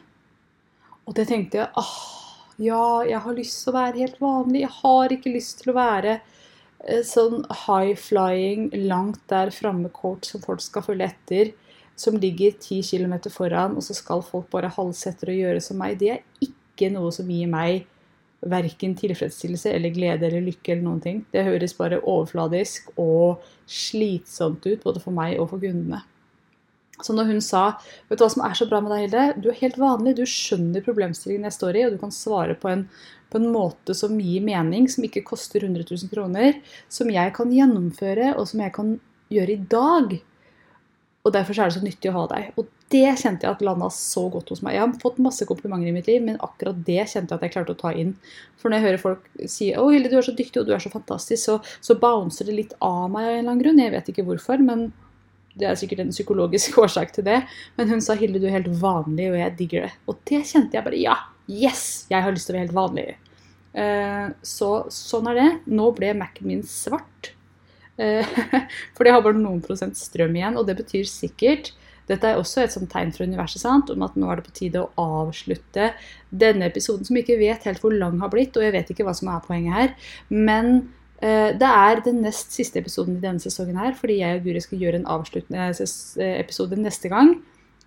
Og 1.08 1.16
det 1.16 1.26
tenkte 1.28 1.62
jeg 1.62 1.72
ah, 1.80 1.96
ja, 2.62 3.02
jeg 3.08 3.20
har 3.24 3.36
lyst 3.36 3.64
til 3.64 3.72
å 3.72 3.78
være 3.78 4.02
helt 4.04 4.20
vanlig. 4.22 4.62
Jeg 4.66 4.74
har 4.82 5.14
ikke 5.16 5.32
lyst 5.32 5.62
til 5.62 5.72
å 5.72 5.78
være 5.78 6.20
sånn 7.06 7.44
high 7.64 7.94
flying, 7.98 8.70
langt 8.88 9.20
der 9.30 9.52
framme 9.54 9.90
coach 9.94 10.32
som 10.32 10.42
folk 10.42 10.62
skal 10.64 10.84
følge 10.86 11.10
etter, 11.12 11.52
som 11.98 12.16
ligger 12.18 12.54
10 12.56 12.82
km 12.88 13.14
foran, 13.30 13.76
og 13.76 13.84
så 13.86 13.94
skal 13.94 14.24
folk 14.26 14.48
bare 14.50 14.72
halse 14.72 15.12
etter 15.12 15.30
og 15.30 15.40
gjøre 15.42 15.62
som 15.62 15.78
meg, 15.78 15.98
det 16.00 16.10
er 16.16 16.22
ikke 16.42 16.90
noe 16.94 17.12
som 17.14 17.28
gir 17.30 17.50
meg 17.50 17.84
verken 18.42 18.96
tilfredsstillelse 18.98 19.70
eller 19.70 19.92
glede 19.94 20.26
eller 20.26 20.42
lykke 20.42 20.72
eller 20.72 20.86
noen 20.86 21.02
ting. 21.02 21.20
Det 21.30 21.44
høres 21.46 21.76
bare 21.78 22.00
overfladisk 22.00 22.90
og 22.98 23.44
slitsomt 23.70 24.66
ut, 24.66 24.82
både 24.82 25.02
for 25.02 25.14
meg 25.14 25.38
og 25.38 25.52
for 25.52 25.62
kundene. 25.62 26.02
Så 27.02 27.14
når 27.16 27.32
hun 27.32 27.40
sa 27.42 27.62
vet 28.08 28.18
du 28.18 28.22
hva 28.24 28.30
som 28.30 28.44
er 28.46 28.54
så 28.58 28.66
bra 28.70 28.82
med 28.82 28.92
deg, 28.94 29.06
Hilde, 29.06 29.24
du 29.42 29.48
er 29.50 29.60
helt 29.62 29.78
vanlig, 29.80 30.16
du 30.18 30.26
skjønner 30.28 30.84
problemstillingen 30.86 31.48
jeg 31.48 31.56
står 31.56 31.78
i, 31.78 31.84
og 31.86 31.94
du 31.94 32.02
kan 32.02 32.14
svare 32.14 32.54
på 32.58 32.70
en 32.70 32.84
på 33.32 33.40
en 33.40 33.48
måte 33.52 33.96
som 33.96 34.18
gir 34.20 34.44
mening, 34.44 34.88
som 34.92 35.06
ikke 35.06 35.24
koster 35.26 35.64
100 35.64 35.86
000 35.88 36.12
kroner, 36.12 36.60
som 36.92 37.10
jeg 37.12 37.32
kan 37.36 37.54
gjennomføre, 37.54 38.34
og 38.36 38.46
som 38.50 38.62
jeg 38.64 38.74
kan 38.76 38.92
gjøre 39.32 39.56
i 39.56 39.64
dag. 39.72 40.14
Og 41.22 41.34
derfor 41.34 41.54
er 41.54 41.70
det 41.70 41.76
så 41.76 41.84
nyttig 41.84 42.10
å 42.10 42.16
ha 42.16 42.24
deg. 42.32 42.48
Og 42.58 42.66
det 42.92 43.06
kjente 43.20 43.46
jeg 43.46 43.54
at 43.54 43.62
landa 43.64 43.88
så 43.94 44.26
godt 44.32 44.50
hos 44.52 44.62
meg. 44.64 44.74
Jeg 44.76 44.82
har 44.82 44.96
fått 45.00 45.20
masse 45.22 45.46
komplimenter 45.48 45.88
i 45.88 45.94
mitt 45.94 46.08
liv, 46.10 46.20
men 46.24 46.40
akkurat 46.44 46.80
det 46.84 47.06
kjente 47.12 47.32
jeg 47.32 47.38
at 47.38 47.46
jeg 47.46 47.54
klarte 47.54 47.76
å 47.76 47.78
ta 47.78 47.92
inn. 47.96 48.10
For 48.60 48.68
når 48.68 48.80
jeg 48.80 48.86
hører 48.86 49.02
folk 49.04 49.30
si 49.46 49.70
'Å, 49.72 49.86
Hilde, 49.92 50.10
du 50.10 50.18
er 50.18 50.26
så 50.26 50.34
dyktig, 50.36 50.60
og 50.60 50.66
du 50.66 50.74
er 50.74 50.82
så 50.82 50.92
fantastisk', 50.92 51.46
så, 51.46 51.60
så 51.80 51.94
bouncer 51.94 52.50
det 52.50 52.58
litt 52.58 52.74
av 52.80 53.08
meg 53.10 53.24
av 53.24 53.30
en 53.30 53.38
eller 53.38 53.50
annen 53.52 53.62
grunn. 53.62 53.78
Jeg 53.78 53.94
vet 53.94 54.10
ikke 54.12 54.26
hvorfor, 54.26 54.58
men 54.58 54.92
det 55.56 55.68
er 55.68 55.78
sikkert 55.78 56.00
en 56.00 56.12
psykologisk 56.12 56.78
årsak 56.84 57.14
til 57.14 57.24
det. 57.24 57.42
Men 57.78 57.88
hun 57.88 58.00
sa 58.00 58.18
'Hilde, 58.18 58.42
du 58.42 58.46
er 58.50 58.58
helt 58.58 58.72
vanlig, 58.82 59.30
og 59.30 59.38
jeg 59.38 59.56
digger 59.58 59.86
det'. 59.86 59.96
Og 60.08 60.18
det 60.28 60.42
kjente 60.42 60.76
jeg 60.76 60.84
bare 60.84 61.00
Ja! 61.00 61.16
Yes! 61.50 62.06
Jeg 62.10 62.22
har 62.22 62.34
lyst 62.34 62.48
til 62.48 62.54
å 62.54 62.58
være 62.58 62.66
helt 62.66 62.76
vanlig. 62.76 63.06
Uh, 63.72 64.32
så 64.44 64.72
sånn 64.92 65.30
er 65.32 65.38
det. 65.38 65.50
Nå 65.72 65.90
ble 65.96 66.12
Mac-en 66.18 66.48
min 66.48 66.64
svart. 66.66 67.32
Uh, 68.00 68.24
for 68.96 69.08
jeg 69.08 69.16
har 69.16 69.24
bare 69.24 69.40
noen 69.40 69.62
prosent 69.64 69.98
strøm 69.98 70.36
igjen, 70.38 70.58
og 70.60 70.68
det 70.68 70.78
betyr 70.82 71.08
sikkert 71.08 71.72
dette 72.10 72.28
er 72.28 72.38
også 72.40 72.64
et 72.64 72.72
sånt 72.74 72.90
tegn 72.90 73.12
fra 73.14 73.24
universet 73.24 73.62
sant, 73.62 73.90
om 73.92 74.02
at 74.04 74.16
nå 74.18 74.26
er 74.28 74.40
det 74.40 74.48
på 74.48 74.56
tide 74.56 74.80
å 74.82 75.04
avslutte 75.22 75.92
denne 76.28 76.66
episoden, 76.66 77.06
som 77.06 77.16
ikke 77.16 77.38
vet 77.40 77.62
helt 77.68 77.78
hvor 77.80 77.94
lang 77.94 78.18
har 78.20 78.32
blitt, 78.32 78.58
og 78.58 78.66
jeg 78.66 78.74
vet 78.74 78.90
ikke 78.90 79.06
hva 79.06 79.14
som 79.16 79.30
er 79.30 79.44
poenget 79.46 79.76
her. 79.76 79.94
Men 80.34 80.72
uh, 81.22 81.54
det 81.54 81.70
er 81.70 82.02
den 82.04 82.20
nest 82.26 82.52
siste 82.56 82.82
episoden 82.82 83.16
i 83.16 83.22
denne 83.22 83.42
sesongen 83.42 83.78
her, 83.80 83.94
fordi 83.98 84.18
jeg 84.20 84.40
og 84.40 84.48
Guri 84.48 84.64
skal 84.66 84.82
gjøre 84.82 85.00
en 85.00 85.08
avsluttende 85.14 85.70
episode 86.34 86.80
neste 86.82 87.12
gang 87.12 87.36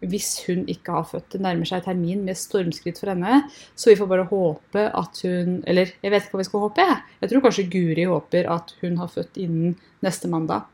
hvis 0.04 0.30
hun 0.48 0.66
ikke 0.72 0.94
har 0.98 1.08
født. 1.08 1.30
Det 1.36 1.42
nærmer 1.44 1.68
seg 1.70 1.86
termin 1.86 2.24
med 2.28 2.38
stormskritt 2.40 3.00
for 3.00 3.14
henne, 3.14 3.44
så 3.78 3.92
vi 3.92 3.98
får 4.00 4.10
bare 4.12 4.28
håpe 4.30 4.86
at 4.92 5.22
hun 5.24 5.62
Eller 5.68 5.94
jeg 6.04 6.12
vet 6.12 6.26
ikke 6.26 6.38
hva 6.38 6.44
vi 6.44 6.48
skal 6.50 6.64
håpe, 6.66 6.86
jeg. 6.86 7.30
Tror 7.32 7.44
kanskje 7.46 7.68
Guri 7.72 8.08
håper 8.10 8.50
at 8.52 8.74
hun 8.82 8.98
har 9.02 9.12
født 9.12 9.40
innen 9.42 9.76
neste 10.06 10.32
mandag. 10.32 10.68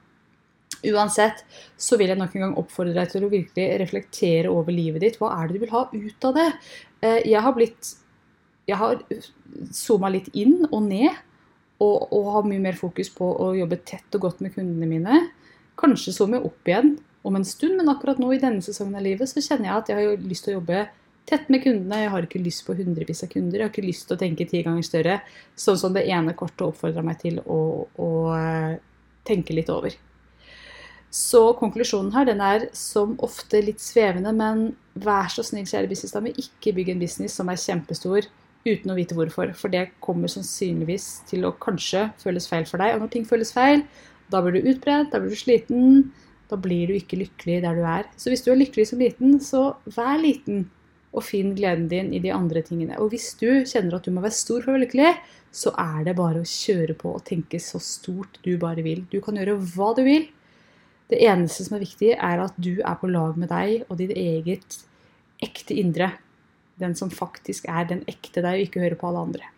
Uansett 0.81 1.43
så 1.77 1.97
vil 1.99 2.09
jeg 2.09 2.17
nok 2.17 2.35
en 2.35 2.45
gang 2.47 2.53
oppfordre 2.57 2.95
deg 2.95 3.11
til 3.11 3.25
å 3.25 3.31
virkelig 3.31 3.67
reflektere 3.83 4.49
over 4.49 4.73
livet 4.73 5.03
ditt. 5.05 5.19
Hva 5.21 5.35
er 5.35 5.47
det 5.47 5.59
du 5.59 5.65
vil 5.65 5.75
ha 5.75 5.83
ut 5.91 6.27
av 6.29 6.37
det? 6.37 6.47
Eh, 7.05 7.19
jeg 7.29 7.41
har 7.45 7.57
blitt 7.57 7.97
Jeg 8.69 8.77
har 8.77 8.99
zooma 9.73 10.09
litt 10.13 10.29
inn 10.37 10.67
og 10.69 10.83
ned, 10.85 11.11
og, 11.81 12.13
og 12.13 12.27
har 12.35 12.45
mye 12.47 12.61
mer 12.61 12.77
fokus 12.77 13.09
på 13.11 13.25
å 13.25 13.51
jobbe 13.57 13.81
tett 13.83 14.15
og 14.15 14.27
godt 14.27 14.41
med 14.41 14.53
kundene 14.53 14.87
mine. 14.87 15.21
Kanskje 15.81 16.13
zoome 16.13 16.39
opp 16.45 16.69
igjen 16.69 16.93
om 17.27 17.37
en 17.37 17.45
stund, 17.45 17.77
men 17.77 17.89
akkurat 17.91 18.19
nå 18.21 18.31
i 18.33 18.41
denne 18.41 18.63
sesongen 18.65 18.97
av 18.97 19.05
livet 19.05 19.29
så 19.29 19.43
kjenner 19.43 19.69
jeg 19.69 19.77
at 19.77 19.91
jeg 19.91 20.09
har 20.09 20.27
lyst 20.29 20.47
til 20.47 20.55
å 20.55 20.59
jobbe 20.59 20.83
tett 21.29 21.49
med 21.53 21.63
kundene. 21.63 22.03
Jeg 22.03 22.13
har 22.13 22.27
ikke 22.27 22.43
lyst 22.43 22.65
på 22.67 22.75
hundrevis 22.77 23.23
av 23.25 23.31
kunder. 23.31 23.59
Jeg 23.59 23.67
har 23.67 23.73
ikke 23.73 23.85
lyst 23.85 24.07
til 24.09 24.17
å 24.17 24.21
tenke 24.21 24.47
ti 24.49 24.63
ganger 24.65 24.87
større, 24.87 25.17
sånn 25.55 25.79
som 25.79 25.93
det 25.95 26.07
ene 26.09 26.35
kortet 26.37 26.65
oppfordra 26.67 27.03
meg 27.05 27.21
til 27.21 27.41
å, 27.45 27.59
å 27.85 28.09
eh, 28.37 28.79
tenke 29.27 29.55
litt 29.55 29.69
over. 29.73 29.95
Så 31.11 31.41
konklusjonen 31.59 32.13
her 32.15 32.27
den 32.29 32.41
er 32.43 32.69
som 32.77 33.17
ofte 33.23 33.59
litt 33.59 33.83
svevende, 33.83 34.31
men 34.31 34.69
vær 34.95 35.27
så 35.31 35.43
snill, 35.43 35.67
kjære 35.67 35.89
businessdame, 35.91 36.31
ikke 36.39 36.71
bygg 36.77 36.93
en 36.93 37.03
business 37.03 37.35
som 37.35 37.51
er 37.51 37.59
kjempestor 37.59 38.29
uten 38.63 38.93
å 38.93 38.95
vite 38.95 39.17
hvorfor. 39.17 39.51
For 39.57 39.73
det 39.73 39.89
kommer 40.03 40.31
sannsynligvis 40.31 41.09
til 41.27 41.45
å 41.47 41.55
kanskje 41.59 42.07
føles 42.21 42.47
feil 42.47 42.67
for 42.69 42.79
deg. 42.79 42.95
Og 42.95 43.03
når 43.03 43.13
ting 43.15 43.27
føles 43.27 43.51
feil, 43.53 43.83
da 44.31 44.39
blir 44.43 44.55
du 44.55 44.71
utbrent, 44.71 45.11
da 45.11 45.19
blir 45.19 45.35
du 45.35 45.39
sliten. 45.39 46.11
Da 46.51 46.59
blir 46.59 46.91
du 46.91 46.97
ikke 46.97 47.19
lykkelig 47.21 47.61
der 47.63 47.77
du 47.79 47.85
er. 47.87 48.07
Så 48.19 48.31
hvis 48.31 48.43
du 48.43 48.51
er 48.51 48.59
lykkelig 48.59 48.89
som 48.89 49.01
liten, 49.01 49.37
så 49.39 49.71
vær 49.95 50.19
liten. 50.19 50.65
Og 51.11 51.23
finn 51.27 51.53
gleden 51.57 51.89
din 51.91 52.13
i 52.15 52.21
de 52.23 52.31
andre 52.31 52.61
tingene. 52.63 52.97
Og 53.03 53.11
hvis 53.11 53.33
du 53.39 53.63
kjenner 53.67 53.97
at 53.97 54.05
du 54.07 54.13
må 54.15 54.23
være 54.23 54.35
stor 54.35 54.61
for 54.61 54.71
å 54.71 54.75
være 54.77 54.85
lykkelig, 54.85 55.13
så 55.51 55.73
er 55.79 56.05
det 56.07 56.15
bare 56.15 56.43
å 56.43 56.47
kjøre 56.47 56.95
på 56.99 57.11
og 57.17 57.25
tenke 57.27 57.59
så 57.59 57.79
stort 57.83 58.39
du 58.45 58.53
bare 58.59 58.83
vil. 58.85 59.03
Du 59.11 59.19
kan 59.23 59.35
gjøre 59.35 59.57
hva 59.73 59.91
du 59.97 60.05
vil. 60.07 60.29
Det 61.11 61.19
eneste 61.27 61.65
som 61.67 61.75
er 61.75 61.83
viktig, 61.83 62.13
er 62.15 62.43
at 62.45 62.55
du 62.55 62.77
er 62.79 62.99
på 62.99 63.09
lag 63.11 63.35
med 63.39 63.51
deg 63.51 63.83
og 63.89 63.97
ditt 63.99 64.13
eget 64.15 64.79
ekte 65.43 65.75
indre. 65.75 66.13
Den 66.79 66.95
som 66.95 67.11
faktisk 67.11 67.67
er 67.67 67.89
den 67.89 68.05
ekte 68.07 68.39
deg, 68.39 68.55
og 68.55 68.69
ikke 68.69 68.83
hører 68.85 68.99
på 68.99 69.09
alle 69.11 69.25
andre. 69.27 69.51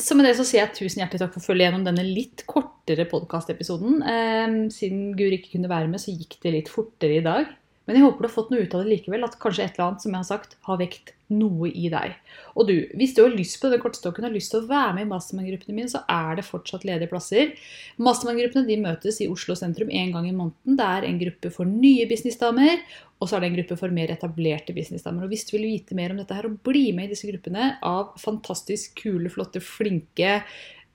Så 0.00 0.16
med 0.16 0.24
det 0.24 0.34
så 0.38 0.46
sier 0.48 0.62
jeg 0.62 0.76
tusen 0.78 1.02
hjertelig 1.02 1.20
takk 1.20 1.34
for 1.34 1.42
å 1.42 1.48
følge 1.50 1.66
gjennom 1.66 1.84
denne 1.84 2.04
litt 2.06 2.44
kortere 2.48 3.04
podkastepisoden. 3.10 4.00
Eh, 4.00 4.54
siden 4.72 5.10
Guri 5.18 5.38
ikke 5.38 5.58
kunne 5.58 5.70
være 5.72 5.90
med, 5.92 6.00
så 6.02 6.14
gikk 6.14 6.38
det 6.44 6.54
litt 6.56 6.72
fortere 6.72 7.18
i 7.18 7.24
dag. 7.24 7.50
Men 7.90 7.98
jeg 7.98 8.04
håper 8.04 8.22
du 8.22 8.28
har 8.28 8.34
fått 8.36 8.52
noe 8.52 8.62
ut 8.62 8.74
av 8.78 8.84
det 8.84 8.92
likevel. 8.92 9.24
At 9.26 9.32
kanskje 9.42 9.64
et 9.64 9.72
eller 9.74 9.88
annet 9.88 10.04
som 10.04 10.12
jeg 10.14 10.22
har 10.22 10.28
sagt, 10.28 10.52
har 10.68 10.78
vekt 10.78 11.10
noe 11.34 11.70
i 11.74 11.88
deg. 11.90 12.12
Og 12.54 12.68
du, 12.68 12.74
hvis 12.98 13.16
du 13.16 13.24
har 13.24 13.34
lyst 13.34 13.58
på 13.58 13.70
den 13.72 13.82
kortstokken 13.82 14.22
og 14.22 14.28
har 14.28 14.36
lyst 14.36 14.52
til 14.54 14.62
å 14.62 14.68
være 14.68 14.92
med 14.94 15.06
i 15.06 15.10
mastermind-gruppene 15.10 15.74
mine, 15.74 15.90
så 15.90 16.04
er 16.10 16.38
det 16.38 16.46
fortsatt 16.46 16.86
ledige 16.86 17.10
plasser. 17.10 17.50
Mastermind-gruppene 17.98 18.68
de 18.68 18.76
møtes 18.82 19.18
i 19.22 19.26
Oslo 19.30 19.56
sentrum 19.58 19.90
én 19.90 20.14
gang 20.14 20.28
i 20.28 20.34
måneden. 20.34 20.78
Det 20.78 20.86
er 20.86 21.08
en 21.08 21.18
gruppe 21.22 21.50
for 21.54 21.70
nye 21.70 22.06
businessdamer, 22.10 22.84
og 23.18 23.26
så 23.26 23.36
er 23.36 23.42
det 23.42 23.50
en 23.50 23.58
gruppe 23.58 23.80
for 23.82 23.98
mer 23.98 24.14
etablerte 24.14 24.74
businessdamer. 24.76 25.26
Og 25.26 25.34
hvis 25.34 25.48
du 25.48 25.56
vil 25.56 25.66
vite 25.72 25.98
mer 25.98 26.14
om 26.14 26.22
dette 26.22 26.36
her 26.38 26.46
og 26.46 26.60
bli 26.66 26.86
med 26.94 27.10
i 27.10 27.14
disse 27.16 27.26
gruppene 27.26 27.72
av 27.86 28.14
fantastisk 28.22 29.02
kule, 29.02 29.34
flotte, 29.34 29.62
flinke, 29.62 30.38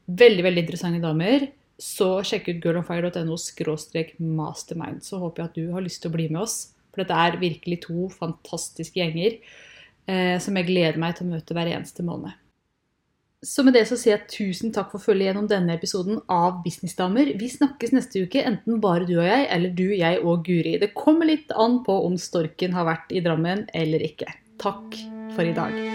veldig, 0.08 0.48
veldig 0.48 0.64
interessante 0.64 1.04
damer, 1.04 1.50
så 1.82 2.22
sjekk 2.24 2.54
ut 2.54 2.64
girlonfire.no 2.64 3.36
mastermind. 4.40 5.04
Så 5.04 5.20
håper 5.20 5.44
jeg 5.44 5.50
at 5.50 5.60
du 5.60 5.76
har 5.76 5.84
lyst 5.84 6.04
til 6.04 6.12
å 6.12 6.16
bli 6.16 6.30
med 6.32 6.46
oss. 6.46 6.75
For 6.96 7.04
dette 7.04 7.20
er 7.28 7.38
virkelig 7.42 7.82
to 7.86 8.08
fantastiske 8.16 9.00
gjenger 9.02 9.38
eh, 10.08 10.40
som 10.42 10.58
jeg 10.58 10.70
gleder 10.72 11.00
meg 11.02 11.18
til 11.18 11.28
å 11.28 11.36
møte 11.36 11.58
hver 11.58 11.72
eneste 11.76 12.06
måned. 12.08 12.34
Så 13.46 13.62
med 13.62 13.76
det 13.78 13.84
så 13.86 13.98
sier 14.00 14.16
jeg 14.16 14.32
tusen 14.32 14.72
takk 14.74 14.90
for 14.96 15.04
følget 15.04 15.30
gjennom 15.30 15.50
denne 15.50 15.76
episoden 15.78 16.18
av 16.32 16.64
Businessdamer. 16.64 17.36
Vi 17.38 17.50
snakkes 17.52 17.94
neste 17.94 18.24
uke, 18.26 18.42
enten 18.42 18.80
bare 18.82 19.06
du 19.06 19.20
og 19.20 19.28
jeg, 19.28 19.46
eller 19.54 19.76
du, 19.78 19.86
jeg 19.94 20.24
og 20.24 20.48
Guri. 20.48 20.80
Det 20.82 20.96
kommer 20.98 21.30
litt 21.30 21.54
an 21.54 21.84
på 21.86 22.00
om 22.08 22.18
storken 22.18 22.74
har 22.74 22.90
vært 22.90 23.14
i 23.14 23.22
Drammen 23.26 23.68
eller 23.78 24.08
ikke. 24.08 24.34
Takk 24.64 24.98
for 25.36 25.46
i 25.46 25.54
dag. 25.54 25.95